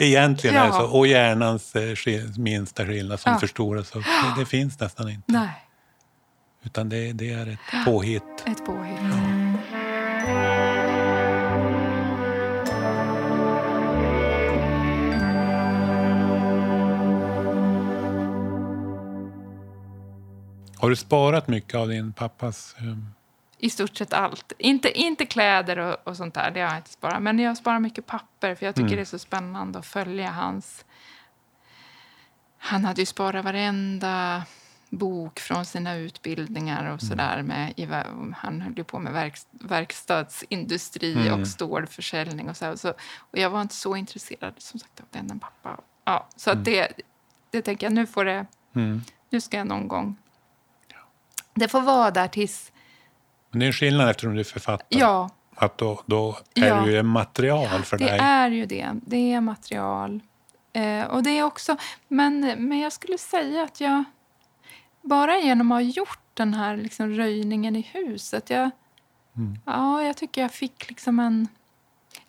Egentligen 0.00 0.56
Ja. 0.56 0.72
så. 0.72 0.82
Och 0.98 1.06
hjärnans 1.06 1.76
eh, 1.76 1.96
minsta 2.38 2.86
skillnad 2.86 3.20
som 3.20 3.32
Ja. 3.32 3.38
förstoras 3.38 3.96
upp. 3.96 4.04
Det, 4.04 4.40
det 4.40 4.46
finns 4.46 4.80
nästan 4.80 5.08
inte. 5.08 5.32
Nej, 5.32 5.66
Utan 6.64 6.88
det, 6.88 7.12
det 7.12 7.30
är 7.32 7.46
ett 7.46 7.84
påhitt. 7.86 8.22
ett 8.46 8.66
påhitt. 8.66 9.00
Har 20.76 20.90
du 20.90 20.96
sparat 20.96 21.48
mycket 21.48 21.74
av 21.74 21.88
din 21.88 22.12
pappas... 22.12 22.74
eh, 22.78 22.84
I 23.62 23.70
stort 23.70 23.96
sett 23.96 24.12
allt. 24.12 24.52
Inte, 24.58 24.98
inte 24.98 25.26
kläder 25.26 25.78
och, 25.78 25.96
och 26.08 26.16
sånt 26.16 26.34
där, 26.34 26.50
det 26.50 26.60
har 26.60 26.68
jag 26.68 26.76
inte 26.78 26.90
sparat. 26.90 27.22
Men 27.22 27.38
jag 27.38 27.56
sparar 27.56 27.78
mycket 27.80 28.06
papper 28.06 28.54
för 28.54 28.66
jag 28.66 28.74
tycker 28.74 28.86
Mm. 28.86 28.96
det 28.96 29.02
är 29.02 29.04
så 29.04 29.18
spännande 29.18 29.78
att 29.78 29.86
följa 29.86 30.30
hans... 30.30 30.84
Han 32.58 32.84
hade 32.84 33.02
ju 33.02 33.06
sparat 33.06 33.44
varenda 33.44 34.42
bok 34.90 35.40
från 35.40 35.64
sina 35.64 35.94
utbildningar 35.94 36.80
Mm. 36.80 36.92
och 36.94 37.00
sådär. 37.02 37.42
Med, 37.42 38.34
han 38.36 38.60
höll 38.60 38.76
ju 38.76 38.84
på 38.84 38.98
med 38.98 39.12
verk, 39.12 39.38
verkstadsindustri 39.50 41.12
Mm. 41.28 41.40
och 41.40 41.48
stålförsäljning 41.48 42.48
och 42.48 42.56
så, 42.56 42.70
och 42.70 42.80
så. 42.80 42.90
Och 43.18 43.38
jag 43.38 43.50
var 43.50 43.60
inte 43.62 43.74
så 43.74 43.96
intresserad 43.96 44.54
som 44.58 44.80
sagt 44.80 45.00
av 45.00 45.06
den 45.10 45.30
än 45.30 45.40
pappa. 45.40 45.80
Ja, 46.04 46.28
så 46.36 46.50
att 46.50 46.64
det, 46.64 46.92
det 47.50 47.62
tänker 47.62 47.86
jag, 47.86 47.92
nu 47.92 48.06
får 48.06 48.24
det... 48.24 48.46
Mm. 48.74 49.02
Nu 49.30 49.40
ska 49.40 49.56
jag 49.56 49.66
någon 49.66 49.88
gång... 49.88 50.16
Det 51.54 51.68
får 51.68 51.80
vara 51.80 52.10
där 52.10 52.28
tills... 52.28 52.72
Men 53.50 53.60
det 53.60 53.64
är 53.64 53.66
en 53.66 53.72
skillnad 53.72 54.10
eftersom 54.10 54.34
du 54.34 54.40
är 54.40 54.44
författare. 54.44 55.00
Ja, 55.00 55.30
Att 55.54 55.78
då, 55.78 56.02
då 56.06 56.38
är 56.54 56.66
Ja. 56.66 56.74
det 56.80 56.92
ju 56.92 57.02
material 57.02 57.82
för 57.82 57.98
det 57.98 58.04
dig. 58.04 58.18
är 58.22 58.50
ju 58.50 58.66
det. 58.66 58.90
Det 59.06 59.32
är 59.32 59.40
material. 59.40 60.20
Eh, 60.72 61.04
och 61.04 61.22
det 61.22 61.30
är 61.30 61.42
också... 61.42 61.76
Men, 62.08 62.40
men 62.40 62.78
jag 62.78 62.92
skulle 62.92 63.18
säga 63.18 63.62
att 63.62 63.80
jag... 63.80 64.04
Bara 65.02 65.38
genom 65.38 65.72
att 65.72 65.76
ha 65.76 65.80
gjort 65.82 66.18
den 66.34 66.54
här 66.54 66.76
liksom 66.76 67.10
röjningen 67.10 67.76
i 67.76 67.80
huset... 67.92 68.50
Jag, 68.50 68.70
Mm. 69.36 69.58
Ja, 69.64 70.02
jag 70.02 70.16
tycker 70.16 70.40
jag 70.42 70.50
fick 70.52 70.88
liksom 70.88 71.18
en... 71.18 71.48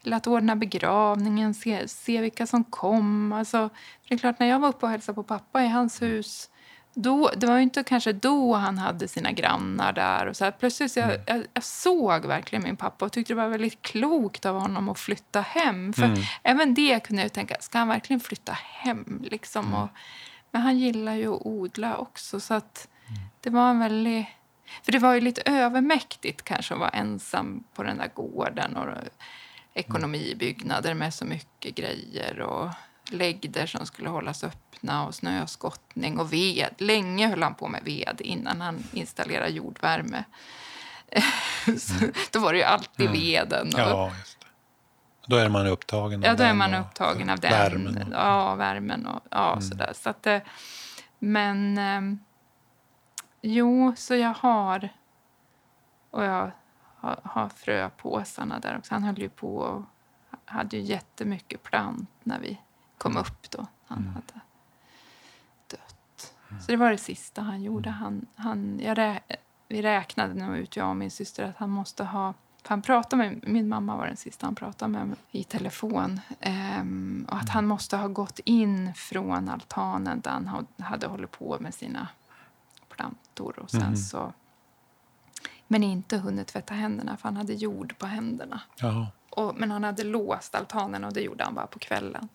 Eller 0.05 0.17
att 0.17 0.27
ordna 0.27 0.55
begravningen, 0.55 1.53
se, 1.53 1.87
se 1.87 2.21
vilka 2.21 2.47
som 2.47 2.63
kom. 2.63 3.33
Alltså, 3.33 3.69
det 4.07 4.13
är 4.13 4.17
klart, 4.17 4.39
när 4.39 4.47
jag 4.47 4.59
var 4.59 4.69
uppe 4.69 4.85
och 4.85 4.91
hälsade 4.91 5.15
på 5.15 5.23
pappa 5.23 5.63
i 5.63 5.67
hans 5.67 6.01
hus 6.01 6.49
då, 6.93 7.31
det 7.37 7.47
var 7.47 7.55
ju 7.55 7.63
inte 7.63 7.83
kanske 7.83 8.13
då 8.13 8.53
han 8.53 8.77
hade 8.77 9.07
sina 9.07 9.31
grannar 9.31 9.93
där. 9.93 10.25
Och 10.25 10.37
så 10.37 10.43
här. 10.43 10.51
Plötsligt 10.51 10.91
så 10.91 10.99
jag, 10.99 11.09
Mm. 11.09 11.21
jag, 11.27 11.45
jag 11.53 11.63
såg 11.63 12.25
verkligen 12.25 12.63
min 12.63 12.77
pappa 12.77 13.05
och 13.05 13.11
tyckte 13.11 13.33
det 13.33 13.37
var 13.37 13.47
väldigt 13.47 13.81
klokt 13.81 14.45
av 14.45 14.59
honom 14.59 14.89
att 14.89 14.99
flytta 14.99 15.41
hem. 15.41 15.93
För 15.93 16.03
Mm. 16.03 16.19
även 16.43 16.73
det 16.73 16.99
kunde 17.03 17.21
jag 17.21 17.33
tänka, 17.33 17.55
ska 17.59 17.77
han 17.77 17.87
verkligen 17.87 18.19
flytta 18.19 18.51
hem? 18.61 19.21
Liksom? 19.31 19.65
Mm. 19.67 19.79
Och, 19.81 19.89
men 20.51 20.61
han 20.61 20.77
gillar 20.79 21.13
ju 21.15 21.33
att 21.35 21.41
odla 21.45 21.97
också. 21.97 22.39
Så 22.39 22.53
att 22.53 22.87
Mm. 23.07 23.21
det 23.41 23.49
var 23.49 23.69
en 23.69 23.79
väldigt... 23.79 24.25
För 24.83 24.91
det 24.91 24.99
var 24.99 25.13
ju 25.13 25.21
lite 25.21 25.41
övermäktigt 25.45 26.43
kanske 26.43 26.73
att 26.73 26.79
vara 26.79 26.89
ensam 26.89 27.63
på 27.73 27.83
den 27.83 27.97
där 27.97 28.09
gården. 28.15 28.77
Och 28.77 28.87
ekonomibyggnader 29.73 30.93
med 30.93 31.13
så 31.13 31.25
mycket 31.25 31.75
grejer. 31.75 32.39
Och 32.41 32.69
läggder 33.13 33.65
som 33.65 33.85
skulle 33.85 34.09
hållas 34.09 34.43
öppna 34.43 35.05
och 35.05 35.15
snöskottning 35.15 36.19
och 36.19 36.33
ved. 36.33 36.69
Länge 36.77 37.27
höll 37.27 37.43
han 37.43 37.55
på 37.55 37.67
med 37.67 37.83
ved 37.83 38.21
innan 38.21 38.61
han 38.61 38.83
installerade 38.93 39.49
jordvärme. 39.49 40.23
Så, 41.79 41.93
då 42.31 42.39
var 42.39 42.51
det 42.53 42.57
ju 42.59 42.63
alltid 42.65 43.05
Mm. 43.07 43.19
veden. 43.21 43.67
Och, 43.73 43.79
Ja. 43.79 44.11
Då 45.27 45.35
är 45.35 45.49
man 45.49 45.67
upptagen 45.67 46.19
av 46.23 46.25
Ja, 46.29 46.35
då 46.35 46.43
är 46.43 46.53
man 46.53 46.73
upptagen 46.73 47.29
av 47.29 47.39
den. 47.39 47.51
Värmen. 47.51 48.09
Ja, 48.11 48.55
värmen 48.55 49.07
och 49.07 49.21
ja, 49.31 49.51
Mm. 49.51 49.61
sådär. 49.61 49.91
Så 49.95 50.09
att, 50.09 50.27
eh, 50.27 50.39
men 51.19 51.77
ehm, 51.77 52.19
jo, 53.41 53.93
så 53.97 54.15
jag 54.15 54.33
har 54.33 54.89
och 56.11 56.23
jag 56.23 56.51
har, 56.97 57.19
har 57.23 57.49
fröpåsarna 57.49 58.59
där 58.59 58.77
också. 58.77 58.93
Han 58.93 59.03
höll 59.03 59.19
ju 59.19 59.29
på 59.29 59.55
och 59.57 59.83
hade 60.45 60.77
ju 60.77 60.83
jättemycket 60.83 61.63
plant 61.63 62.09
när 62.23 62.39
vi 62.39 62.57
kom 63.01 63.17
upp 63.17 63.51
då. 63.51 63.67
Han 63.85 63.97
Mm. 63.97 64.13
hade 64.13 64.39
dött. 65.67 66.33
Så 66.65 66.71
det 66.71 66.77
var 66.77 66.91
det 66.91 66.97
sista 66.97 67.41
han 67.41 67.63
gjorde. 67.63 67.89
Han, 67.89 68.25
han, 68.35 68.79
jag 68.83 68.97
rä, 68.97 69.19
vi 69.67 69.81
räknade 69.81 70.33
nog 70.33 70.57
ut, 70.57 70.75
jag 70.75 70.89
och 70.89 70.95
min 70.95 71.11
syster, 71.11 71.43
att 71.49 71.57
han 71.57 71.69
måste 71.69 72.03
ha 72.03 72.33
för 72.63 72.69
han 72.69 72.81
pratade 72.81 73.15
med, 73.23 73.43
min 73.47 73.69
mamma 73.69 73.95
var 73.95 74.07
den 74.07 74.17
sista 74.17 74.47
han 74.47 74.55
pratade 74.55 74.91
med 74.91 75.15
i 75.31 75.43
telefon. 75.43 76.19
Ehm, 76.39 77.25
och 77.29 77.37
att 77.37 77.49
han 77.49 77.65
måste 77.67 77.97
ha 77.97 78.07
gått 78.07 78.39
in 78.45 78.93
från 78.93 79.49
altanen 79.49 80.21
där 80.21 80.31
han 80.31 80.47
ha- 80.47 80.85
hade 80.85 81.07
hållit 81.07 81.31
på 81.31 81.57
med 81.59 81.73
sina 81.73 82.07
plantor. 82.89 83.59
Och 83.59 83.71
sen 83.71 83.81
Mhm. 83.87 83.95
så, 83.97 84.33
men 85.67 85.83
inte 85.83 86.17
hunnit 86.17 86.47
tvätta 86.47 86.73
händerna 86.73 87.17
för 87.17 87.23
han 87.23 87.37
hade 87.37 87.53
jord 87.53 87.97
på 87.97 88.05
händerna. 88.05 88.61
Och, 89.29 89.55
men 89.57 89.71
han 89.71 89.83
hade 89.83 90.03
låst 90.03 90.55
altanen 90.55 91.03
och 91.03 91.13
det 91.13 91.21
gjorde 91.21 91.43
han 91.43 91.53
bara 91.55 91.67
på 91.67 91.79
kvällen. 91.79 92.29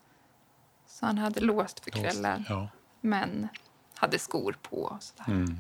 Så 1.01 1.07
han 1.07 1.19
hade 1.19 1.41
låst 1.41 1.81
för 1.85 1.91
kvällen 1.91 2.45
Ja. 2.49 2.69
men 3.01 3.49
hade 3.95 4.19
skor 4.19 4.57
på. 4.63 4.77
Och 4.77 5.03
sådär. 5.03 5.25
Mm. 5.33 5.57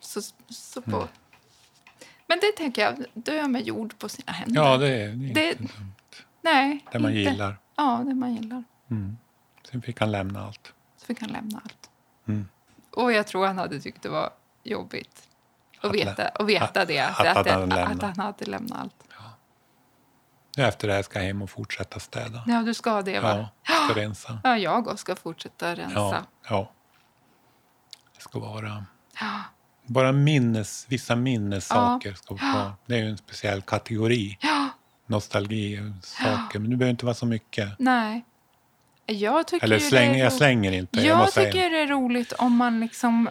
Så, 0.00 0.20
så 0.48 0.82
på. 0.82 1.08
Men 2.26 2.38
det 2.40 2.52
tänker 2.56 2.82
jag, 2.82 3.04
dö 3.14 3.48
med 3.48 3.62
jord 3.66 3.98
på 3.98 4.08
sina 4.08 4.32
händer. 4.32 4.62
ja, 4.62 4.76
det 4.76 4.88
är, 4.88 5.08
det 5.08 5.30
är 5.30 5.34
Det- 5.34 5.50
inte 5.60 5.76
dumt. 5.78 5.92
Nej, 6.42 6.84
Det 6.92 6.98
man 6.98 7.10
inte. 7.16 7.30
gillar. 7.30 7.56
Ja, 7.76 8.02
det 8.06 8.14
man 8.14 8.34
gillar. 8.34 8.64
Mm. 8.90 9.16
Sen 9.70 9.82
fick 9.82 10.00
han 10.00 10.12
lämna 10.12 10.46
allt. 10.46 10.72
Så 10.96 11.06
fick 11.06 11.20
han 11.20 11.30
lämna 11.30 11.60
allt. 11.64 11.90
Mm. 12.26 12.48
Och 12.90 13.12
jag 13.12 13.26
tror 13.26 13.46
han 13.46 13.58
hade 13.58 13.80
tyckt 13.80 14.02
det 14.02 14.08
var 14.08 14.30
jobbigt 14.62 15.28
att, 15.78 15.84
Att 15.84 15.94
veta, 15.94 16.28
att 16.28 16.46
veta 16.46 16.84
det. 16.84 16.98
att 17.00 17.20
Att, 17.36 17.46
han 17.50 17.72
att, 17.72 18.02
han 18.02 18.18
hade 18.18 18.44
lämnat 18.44 18.78
allt. 18.80 19.05
Efter 20.58 20.88
det 20.88 20.94
här 20.94 21.02
ska 21.02 21.18
jag 21.18 21.26
hem 21.26 21.42
och 21.42 21.50
fortsätta 21.50 22.00
städa. 22.00 22.42
Ja, 22.46 22.62
du 22.62 22.74
ska 22.74 23.02
det, 23.02 23.20
va? 23.20 23.48
Ja, 23.68 23.74
ska 23.90 24.00
rensa. 24.00 24.38
Ja, 24.44 24.58
jag 24.58 24.98
ska 24.98 25.16
fortsätta 25.16 25.68
Ja, 25.68 25.74
rensa. 25.74 26.26
ja. 26.48 26.72
Det 28.16 28.22
ska 28.22 28.38
vara... 28.38 28.84
Ja. 29.20 29.40
Bara 29.86 30.12
minnes, 30.12 30.86
vissa 30.88 31.16
minnessaker 31.16 32.14
ska 32.14 32.34
vara 32.34 32.52
kvar. 32.52 32.72
Det 32.86 32.94
är 32.94 32.98
ju 32.98 33.10
en 33.10 33.16
speciell 33.18 33.62
kategori. 33.62 34.38
Ja. 34.40 34.68
Nostalgisaker. 35.06 36.58
Men 36.58 36.70
det 36.70 36.76
behöver 36.76 36.90
inte 36.90 37.04
vara 37.04 37.14
så 37.14 37.26
mycket. 37.26 37.68
Nej. 37.78 38.24
Jag 39.06 39.46
tycker 39.46 39.64
Eller 39.66 39.78
släng, 39.78 40.12
det 40.12 40.18
är 40.20 40.24
jag 40.24 40.32
slänger 40.32 40.72
inte. 40.72 41.00
jag 41.00 41.20
Jag 41.20 41.32
tycker 41.32 41.52
säga. 41.52 41.68
det 41.68 41.80
är 41.80 41.86
roligt 41.86 42.32
om 42.32 42.56
man 42.56 42.80
liksom... 42.80 43.28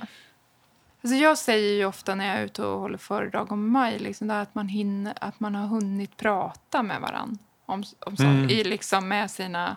Alltså 1.06 1.16
jag 1.18 1.38
säger 1.38 1.74
ju 1.74 1.86
ofta 1.86 2.16
när 2.16 2.26
jag 2.28 2.38
är 2.38 2.46
ute 2.46 2.64
och 2.66 2.80
håller 2.80 2.98
föredrag 2.98 3.52
om 3.52 3.70
maj 3.72 4.00
liksom 4.00 4.30
att, 4.30 4.56
man 4.56 4.68
hinner, 4.68 5.14
att 5.22 5.40
man 5.40 5.56
har 5.56 5.68
hunnit 5.68 6.18
prata 6.18 6.84
med 6.84 7.02
varann. 7.02 7.38
Om, 7.66 7.84
om 8.00 8.16
Mm. 8.20 8.50
i 8.50 8.64
liksom 8.64 9.08
med 9.08 9.32
sina... 9.32 9.76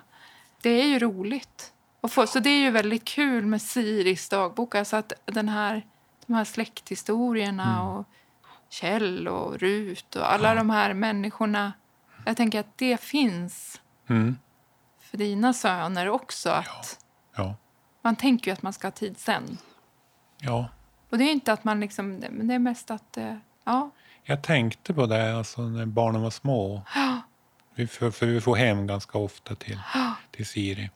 Det 0.62 0.70
är 0.70 0.84
ju 0.86 0.98
roligt. 0.98 1.72
Och 2.00 2.12
få, 2.12 2.26
så 2.26 2.40
det 2.40 2.50
är 2.50 2.58
ju 2.60 2.70
väldigt 2.70 3.04
kul 3.04 3.46
med 3.46 3.62
Siris 3.62 4.28
dagbok. 4.28 4.74
Alltså 4.74 4.96
att 4.96 5.12
den 5.24 5.48
här, 5.48 5.86
de 6.26 6.32
här 6.34 6.44
släkthistorierna 6.44 7.72
Mm. 7.74 7.86
och 7.86 8.06
Kjell 8.68 9.28
och 9.28 9.58
Rut 9.58 10.16
och 10.16 10.32
alla 10.32 10.54
de 10.54 10.70
här 10.70 10.94
människorna. 10.94 11.72
Jag 12.24 12.36
tänker 12.36 12.60
att 12.60 12.78
det 12.78 13.00
finns 13.00 13.80
Mm. 14.08 14.36
för 15.00 15.16
dina 15.18 15.52
söner 15.52 16.08
också. 16.08 16.50
Att 16.50 16.98
Ja. 17.36 17.54
Man 18.02 18.16
tänker 18.16 18.50
ju 18.50 18.52
att 18.52 18.62
man 18.62 18.72
ska 18.72 18.86
ha 18.86 18.92
tid 18.92 19.18
sen. 19.18 19.58
ja. 20.40 20.68
Och 21.10 21.18
det 21.18 21.24
är 21.24 21.32
inte 21.32 21.52
att 21.52 21.64
man 21.64 21.80
liksom, 21.80 22.10
men 22.30 22.46
det 22.48 22.54
är 22.54 22.58
mest 22.58 22.90
att, 22.90 23.16
eh, 23.16 23.34
ja, 23.64 23.90
Jag 24.24 24.42
tänkte 24.42 24.94
på 24.94 25.06
det 25.06 25.36
alltså, 25.36 25.62
när 25.62 25.86
barnen 25.86 26.22
var 26.22 26.30
små. 26.30 26.82
Vi 27.74 27.86
får, 27.86 28.10
för 28.10 28.26
vi 28.26 28.40
får 28.40 28.56
hem 28.56 28.86
ganska 28.86 29.18
ofta 29.18 29.54
till, 29.54 29.78
till 30.30 30.46
Siri. 30.46 30.90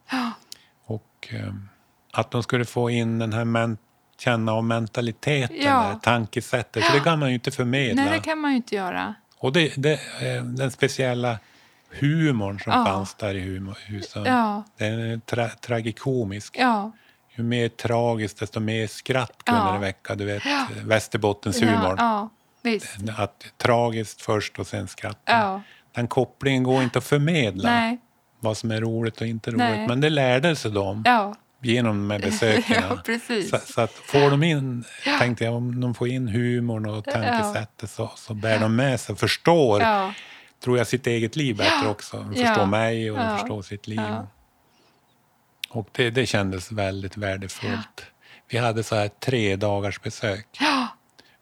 Och 0.84 1.28
ehm, 1.30 1.68
att 2.12 2.30
de 2.30 2.42
skulle 2.42 2.64
få 2.64 2.90
in 2.90 3.18
den 3.18 3.32
här 3.32 3.44
men, 3.44 3.78
känna 4.18 4.52
av 4.52 4.64
mentaliteten, 4.64 5.56
Ja. 5.60 5.82
där, 5.82 5.94
tankesättet. 5.94 6.84
För 6.84 6.94
det 6.94 7.00
kan 7.04 7.18
man 7.18 7.28
ju 7.28 7.34
inte 7.34 7.50
förmedla. 7.50 8.02
nej 8.02 8.12
det 8.12 8.20
kan 8.24 8.38
man 8.38 8.50
ju 8.50 8.56
inte 8.56 8.74
göra. 8.74 9.14
Och 9.38 9.52
det, 9.52 9.72
det, 9.76 9.92
eh, 9.92 10.44
den 10.44 10.70
speciella 10.70 11.38
humorn 11.90 12.60
som 12.60 12.72
Ja. 12.72 12.84
fanns 12.84 13.14
där 13.14 13.34
i 13.34 13.40
humor, 13.40 13.76
huset. 13.86 14.22
Ja, 14.26 14.62
Den 14.76 15.00
är 15.00 15.18
tra, 15.18 15.48
tragikomisk. 15.48 16.56
ja, 16.58 16.92
Ju 17.36 17.42
mer 17.44 17.68
tragiskt, 17.68 18.38
desto 18.38 18.60
mer 18.60 18.86
skratt 18.86 19.44
kunde 19.44 19.60
Ja. 19.60 19.72
det 19.72 19.78
väcka. 19.78 20.14
Du 20.14 20.24
vet, 20.24 20.42
Västerbottens 20.84 21.60
ja, 21.60 21.68
humor. 21.68 21.94
ja, 21.98 22.28
visst. 22.62 22.96
Att 23.16 23.44
tragiskt 23.58 24.22
först 24.22 24.58
och 24.58 24.66
sen 24.66 24.88
skratt. 24.88 25.18
Ja, 25.24 25.62
Den 25.94 26.08
kopplingen 26.08 26.62
går 26.62 26.82
inte 26.82 26.98
att 26.98 27.04
förmedla. 27.04 27.70
nej, 27.70 27.98
Vad 28.40 28.56
som 28.56 28.70
är 28.70 28.80
roligt 28.80 29.20
och 29.20 29.26
inte 29.26 29.50
roligt. 29.50 29.58
Nej. 29.58 29.88
Men 29.88 30.00
det 30.00 30.10
lärde 30.10 30.56
sig 30.56 30.70
de 30.70 31.02
ja, 31.06 31.34
genom 31.62 32.08
de 32.08 32.10
här 32.10 32.18
besöken. 32.30 32.82
ja. 33.06 33.18
Så, 33.50 33.72
så 33.72 33.80
att 33.80 33.92
får 33.92 34.30
de 34.30 34.42
in, 34.42 34.84
tänkte 35.18 35.44
jag, 35.44 35.54
om 35.54 35.80
de 35.80 35.94
får 35.94 36.08
in 36.08 36.28
humorn 36.28 36.86
och 36.86 37.04
tankesättet 37.04 37.90
så, 37.90 38.10
så 38.16 38.34
bär 38.34 38.58
de 38.58 38.76
med 38.76 39.00
sig, 39.00 39.16
förstår, 39.16 39.80
Ja, 39.82 40.12
tror 40.64 40.78
jag, 40.78 40.86
sitt 40.86 41.06
eget 41.06 41.36
liv 41.36 41.56
bättre 41.56 41.88
också. 41.88 42.16
De 42.16 42.32
Ja. 42.36 42.46
förstår 42.46 42.66
mig 42.66 43.10
och 43.10 43.18
de 43.18 43.24
Ja. 43.24 43.38
förstår 43.38 43.62
sitt 43.62 43.86
liv. 43.86 44.00
Ja. 45.74 45.80
Och 45.80 45.88
det, 45.92 46.10
det 46.10 46.26
kändes 46.26 46.72
väldigt 46.72 47.16
värdefullt. 47.16 48.06
Vi 48.48 48.58
hade 48.58 48.82
så 48.82 48.94
här 48.96 49.08
tre 49.08 49.56
dagars 49.56 50.00
besök. 50.02 50.46
ja, 50.60 50.88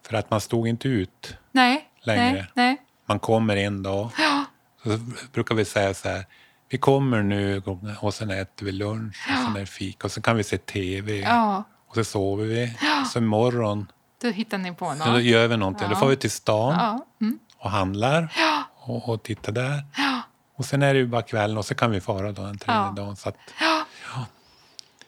För 0.06 0.14
att 0.16 0.30
man 0.30 0.40
stod 0.40 0.68
inte 0.68 0.88
ut. 0.88 1.36
nej, 1.52 1.88
Längre. 2.02 2.32
nej, 2.32 2.46
nej, 2.54 2.76
Man 3.06 3.18
kommer 3.18 3.56
en 3.56 3.82
dag. 3.82 4.10
ja, 4.18 4.44
Så 4.82 4.98
brukar 5.32 5.54
vi 5.54 5.64
säga 5.64 5.94
så 5.94 6.08
här. 6.08 6.26
Vi 6.68 6.78
kommer 6.78 7.22
nu 7.22 7.62
och 8.00 8.14
sen 8.14 8.30
äter 8.30 8.66
vi 8.66 8.72
lunch 8.72 9.26
och 9.30 9.44
sen 9.44 9.56
är 9.56 9.60
det 9.60 9.66
fika 9.66 10.06
och 10.06 10.12
så 10.12 10.22
kan 10.22 10.36
vi 10.36 10.44
se 10.44 10.58
tv. 10.58 11.16
ja, 11.16 11.64
Och 11.88 11.94
så 11.94 12.04
sover 12.04 12.44
vi. 12.44 12.76
Så 13.12 13.18
imorgon 13.18 13.86
då 14.22 14.28
hittar 14.30 14.58
ni 14.58 14.72
på 14.74 14.94
så 14.98 15.04
då 15.04 15.10
något. 15.12 15.22
gör 15.22 15.48
vi 15.48 15.56
någonting. 15.56 15.88
Då 15.88 15.94
Ja. 15.94 15.98
får 15.98 16.08
vi 16.08 16.16
till 16.16 16.30
stan 16.30 16.74
Ja, 16.78 17.06
mm, 17.20 17.38
och 17.58 17.70
handlar 17.70 18.32
ja, 18.36 18.62
och, 18.76 19.08
och 19.08 19.22
tittar 19.22 19.52
där. 19.52 19.84
ja, 19.96 20.22
Och 20.56 20.64
sen 20.64 20.82
är 20.82 20.94
det 20.94 21.00
ju 21.00 21.06
bara 21.06 21.22
kvällen 21.22 21.58
och 21.58 21.64
så 21.64 21.74
kan 21.74 21.90
vi 21.90 22.00
fara 22.00 22.32
då 22.32 22.42
en 22.42 22.58
tredje 22.58 22.80
Ja. 22.82 22.92
dagen. 22.96 23.16
Så 23.16 23.28
att 23.28 23.36
ja, 23.60 23.69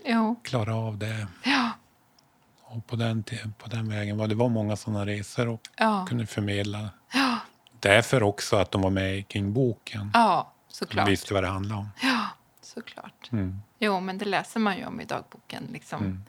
jo, 0.04 0.40
klara 0.44 0.74
av 0.76 0.98
det. 0.98 1.26
ja, 1.44 1.70
Och 2.62 2.86
på 2.86 2.96
den, 2.96 3.24
på 3.58 3.68
den 3.68 3.88
vägen 3.88 4.16
var 4.18 4.26
det 4.28 4.34
var 4.34 4.48
många 4.48 4.76
sådana 4.76 5.06
resor 5.06 5.48
och 5.48 5.60
ja, 5.76 6.06
kunde 6.08 6.26
förmedla. 6.26 6.90
ja, 7.12 7.38
Därför 7.80 8.22
också 8.22 8.56
att 8.56 8.70
de 8.70 8.82
var 8.82 8.90
med 8.90 9.28
kring 9.28 9.52
boken. 9.52 10.10
ja, 10.14 10.52
De 10.68 10.74
såklart. 10.74 11.08
visste 11.08 11.34
vad 11.34 11.42
det 11.42 11.48
handlade 11.48 11.80
om. 11.80 11.88
Ja, 12.02 12.26
såklart. 12.60 13.28
Mm. 13.32 13.60
Jo, 13.78 14.00
men 14.00 14.18
det 14.18 14.24
läser 14.24 14.60
man 14.60 14.76
ju 14.76 14.86
om 14.86 15.00
i 15.00 15.04
dagboken. 15.04 15.64
Liksom, 15.72 15.98
Mm. 16.04 16.24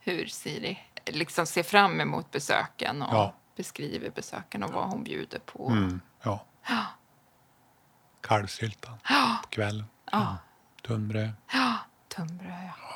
Hur 0.00 0.26
Siri 0.26 0.78
liksom 1.06 1.46
ser 1.46 1.62
fram 1.62 2.00
emot 2.00 2.30
besöken 2.30 3.02
och 3.02 3.14
Ja. 3.14 3.34
beskriver 3.56 4.10
besöken 4.10 4.62
och 4.62 4.70
vad 4.72 4.88
hon 4.90 5.04
bjuder 5.04 5.38
på. 5.38 5.68
Mm. 5.70 6.00
Ja. 6.22 6.44
Ja, 6.68 6.84
Kalvsyltan 8.20 8.98
på 9.42 9.48
kvällen. 9.48 9.84
ja, 10.12 10.36
Tunnbröd. 10.86 11.32
ja. 11.52 11.74
Tunnbröd, 12.08 12.50
ja. 12.80 12.87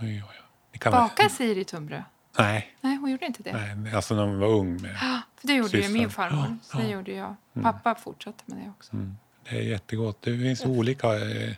Oj, 0.00 0.08
oj, 0.08 0.22
oj. 0.28 0.36
Det 0.70 0.90
vara- 0.90 1.00
Bakar 1.02 1.28
Siri 1.28 1.64
tunnbröd? 1.64 2.02
Nej, 2.38 2.74
Nej, 2.80 2.96
hon 2.96 3.10
gjorde 3.10 3.26
inte 3.26 3.42
det. 3.42 3.74
nej, 3.76 3.94
alltså 3.94 4.14
när 4.14 4.22
hon 4.26 4.38
var 4.38 4.48
ung. 4.48 4.82
Med. 4.82 4.90
Ja, 5.00 5.20
för 5.36 5.46
det 5.46 5.54
gjorde 5.54 5.78
ju 5.78 5.88
min 5.88 6.10
farmor. 6.10 6.44
Ja, 6.48 6.56
Så 6.62 6.76
det 6.76 6.82
ja. 6.84 6.90
gjorde 6.90 7.12
jag. 7.12 7.36
Pappa 7.62 7.94
fortsatte 7.94 8.42
med 8.46 8.58
det 8.58 8.70
också. 8.70 8.92
Mm. 8.92 9.16
Det 9.50 9.56
är 9.58 9.62
jättegott. 9.62 10.22
Det 10.22 10.38
finns 10.38 10.64
olika 10.64 11.14
eh, 11.14 11.54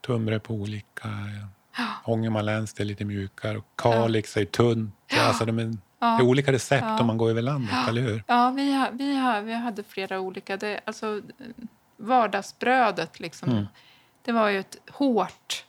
tunnbröd 0.00 0.42
på 0.42 0.54
olika. 0.54 1.08
Eh, 1.08 1.46
Ja. 1.76 1.86
Ångermanländskt 2.04 2.80
är 2.80 2.84
lite 2.84 3.04
mjukare 3.04 3.58
och 3.58 3.66
Kalix 3.76 4.36
är 4.36 4.44
tunt. 4.44 4.94
Alltså 5.18 5.44
de 5.44 5.58
är, 5.58 5.64
det 5.64 5.76
Ja. 5.98 6.18
är 6.18 6.22
olika 6.22 6.52
recept 6.52 6.84
Ja. 6.84 7.00
om 7.00 7.06
man 7.06 7.18
går 7.18 7.30
över 7.30 7.42
landet, 7.42 7.88
eller 7.88 8.02
hur? 8.02 8.24
Ja, 8.26 8.50
vi, 8.50 8.74
ha, 8.74 8.88
vi, 8.92 9.18
ha, 9.18 9.40
vi 9.40 9.52
hade 9.54 9.82
flera 9.82 10.20
olika. 10.20 10.56
Det, 10.56 10.80
alltså, 10.84 11.20
vardagsbrödet, 11.96 13.20
liksom, 13.20 13.50
Mm. 13.50 13.66
det 14.24 14.32
var 14.32 14.48
ju 14.48 14.60
ett 14.60 14.76
hårt 14.90 15.64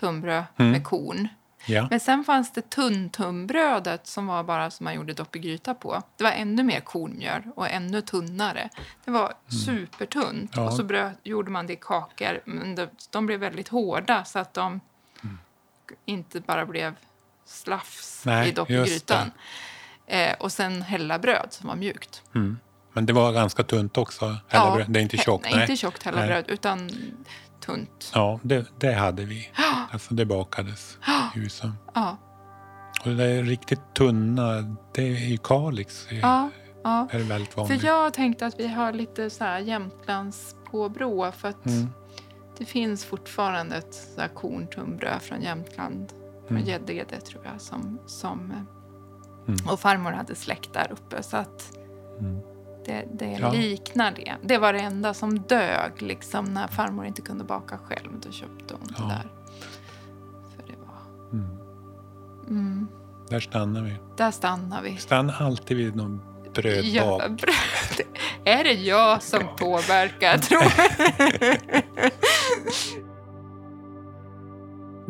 tunnbröd 0.00 0.44
Mm. 0.56 0.72
med 0.72 0.84
korn. 0.84 1.28
Ja. 1.66 1.86
Men 1.90 2.00
sen 2.00 2.24
fanns 2.24 2.52
det 2.52 2.70
tunntunnbrödet 2.70 4.06
som 4.06 4.26
var 4.26 4.42
bara 4.44 4.70
som 4.70 4.84
man 4.84 4.94
gjorde 4.94 5.12
dopp 5.12 5.36
i 5.36 5.38
gryta 5.38 5.74
på. 5.74 6.02
Det 6.16 6.24
var 6.24 6.30
ännu 6.30 6.62
mer 6.62 6.80
kornmjöl 6.80 7.42
och 7.56 7.68
ännu 7.70 8.00
tunnare. 8.02 8.68
Det 9.04 9.10
var 9.10 9.32
supertunt. 9.66 10.56
Mm. 10.56 10.64
Ja. 10.64 10.70
Och 10.70 10.72
så 10.76 10.84
bröd, 10.84 11.12
gjorde 11.22 11.50
man 11.50 11.66
det 11.66 11.72
i 11.72 11.76
kakor. 11.80 12.40
Men 12.44 12.74
de, 12.74 12.88
de 13.10 13.26
blev 13.26 13.40
väldigt 13.40 13.68
hårda 13.68 14.24
så 14.24 14.38
att 14.38 14.54
de 14.54 14.80
Mm. 15.22 15.38
inte 16.04 16.40
bara 16.40 16.66
blev 16.66 16.94
slafs 17.44 18.22
Nej, 18.24 18.48
i 18.48 18.52
dopp 18.52 18.70
i 18.70 18.74
grytan. 18.74 19.30
Eh, 20.06 20.34
och 20.38 20.52
sen 20.52 20.82
hälla 20.82 21.18
bröd 21.18 21.46
som 21.50 21.68
var 21.68 21.76
mjukt. 21.76 22.22
Mm. 22.34 22.58
Men 22.92 23.06
det 23.06 23.12
var 23.12 23.32
ganska 23.32 23.62
tunt 23.62 23.98
också. 23.98 24.36
Bröd. 24.50 24.84
Det 24.88 25.00
är 25.00 25.02
inte 25.02 25.16
tjockt. 25.16 25.44
Nej, 25.52 25.60
inte 25.60 25.76
tjockt 25.76 26.04
Nej. 26.04 26.14
hellabröd, 26.14 26.44
utan 26.48 26.90
tunt. 27.68 28.10
Ja, 28.14 28.40
det, 28.42 28.66
det 28.78 28.92
hade 28.92 29.24
vi. 29.24 29.48
Alltså 29.92 30.14
det 30.14 30.24
bakades 30.26 30.98
i 31.34 31.38
husen. 31.38 31.72
Ja, 31.94 32.16
Och 33.04 33.10
det 33.10 33.24
är 33.24 33.42
riktigt 33.42 33.80
tunna, 33.94 34.76
det 34.94 35.02
är 35.02 35.32
i 35.32 35.38
Kalix. 35.42 36.06
Ja, 36.10 36.50
ja. 36.84 37.08
är 37.10 37.18
väldigt 37.18 37.54
För 37.54 37.60
vanligt. 37.60 37.82
jag 37.82 38.14
tänkte 38.14 38.46
att 38.46 38.60
vi 38.60 38.68
har 38.68 38.92
lite 38.92 39.30
så 39.30 39.44
här 39.44 39.58
Jämtlands 39.58 40.56
påbrå 40.70 41.32
för 41.32 41.48
att 41.48 41.66
Mm. 41.66 41.88
det 42.58 42.64
finns 42.64 43.04
fortfarande 43.04 43.76
ett 43.76 43.94
så 44.14 44.20
här 44.20 44.28
korntunnbröd 44.28 45.22
från 45.22 45.42
Jämtland, 45.42 46.12
från 46.48 46.56
Mm. 46.56 46.68
Gäddede 46.68 47.20
tror 47.20 47.44
jag, 47.52 47.60
som, 47.60 47.98
som 48.06 48.52
Mm. 49.48 49.58
och 49.72 49.80
farmor 49.80 50.10
hade 50.10 50.34
släkt 50.34 50.72
där 50.72 50.92
uppe 50.92 51.22
så 51.22 51.36
att 51.36 51.76
Mm. 52.20 52.40
Det, 52.88 53.04
det 53.12 53.38
Ja. 53.40 53.52
liknar 53.52 54.10
det. 54.10 54.34
Det 54.42 54.58
var 54.58 54.72
det 54.72 54.78
enda 54.80 55.14
som 55.14 55.38
dög 55.38 56.02
liksom 56.02 56.44
när 56.44 56.66
farmor 56.68 57.06
inte 57.06 57.22
kunde 57.22 57.44
baka 57.44 57.78
själv. 57.78 58.20
Då 58.20 58.30
köpte 58.30 58.74
hon 58.74 58.88
Ja. 58.98 59.02
det 59.04 59.08
där. 59.08 59.26
För 60.56 60.72
det 60.72 60.78
var... 60.86 61.32
Mm. 61.32 61.58
Mm, 62.48 62.88
Där 63.30 63.40
stannar 63.40 63.82
vi. 63.82 63.96
där 64.16 64.30
stannar 64.30 64.82
vi. 64.82 64.96
Stanna 64.96 65.32
alltid 65.40 65.76
vid 65.76 65.96
någon 65.96 66.20
Ja, 66.44 66.50
brödbak. 66.62 67.30
bröd. 67.40 68.06
Är 68.44 68.64
det 68.64 68.72
jag 68.72 69.22
som 69.22 69.42
påverkar, 69.58 70.38
tror? 70.48 70.62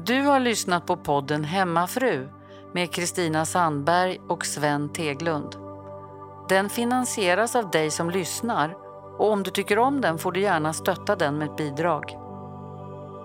Du 0.06 0.22
har 0.22 0.40
lyssnat 0.40 0.86
på 0.86 0.96
podden 0.96 1.44
Hemmafru 1.44 2.28
med 2.74 2.92
Kristina 2.92 3.44
Sandberg 3.44 4.18
och 4.28 4.46
Sven 4.46 4.88
Teglund. 4.92 5.56
Den 6.48 6.68
finansieras 6.68 7.56
av 7.56 7.70
dig 7.70 7.90
som 7.90 8.10
lyssnar 8.10 8.76
och 9.18 9.32
om 9.32 9.42
du 9.42 9.50
tycker 9.50 9.78
om 9.78 10.00
den 10.00 10.18
får 10.18 10.32
du 10.32 10.40
gärna 10.40 10.72
stötta 10.72 11.16
den 11.16 11.38
med 11.38 11.50
ett 11.50 11.56
bidrag. 11.56 12.18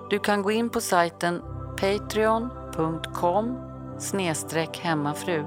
Du 0.10 0.20
kan 0.20 0.42
gå 0.42 0.52
in 0.52 0.70
på 0.70 0.82
sajten 0.82 1.42
patreon.com 1.82 3.58
hemmafru 4.82 5.46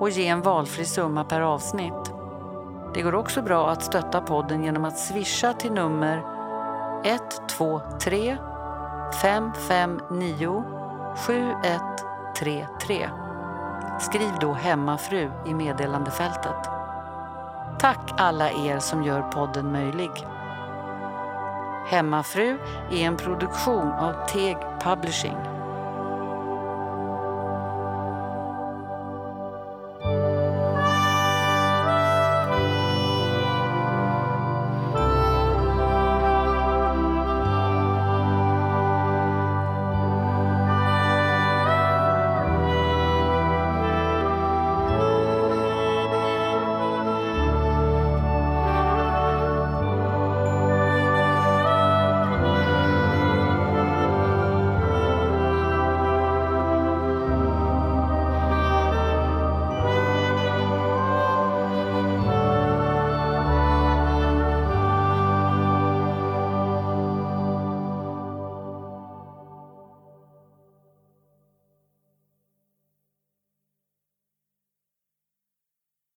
och 0.00 0.10
ge 0.10 0.28
en 0.28 0.42
valfri 0.42 0.84
summa 0.84 1.24
per 1.24 1.40
avsnitt. 1.40 2.12
Det 2.94 3.02
går 3.02 3.14
också 3.14 3.42
bra 3.42 3.70
att 3.70 3.82
stötta 3.82 4.20
podden 4.20 4.64
genom 4.64 4.84
att 4.84 4.98
swisha 4.98 5.52
till 5.52 5.72
nummer 5.72 6.22
123 7.04 8.36
559 9.22 10.64
7133. 11.16 13.10
Skriv 14.00 14.30
då 14.40 14.52
hemmafru 14.52 15.30
i 15.46 15.54
meddelandefältet. 15.54 16.81
Tack 17.82 18.10
alla 18.16 18.50
er 18.50 18.78
som 18.78 19.02
gör 19.02 19.22
podden 19.22 19.72
möjlig. 19.72 20.10
Hemmafru 21.90 22.58
är 22.90 23.06
en 23.06 23.16
produktion 23.16 23.88
av 23.88 24.28
Teg 24.28 24.56
Publishing. 24.82 25.61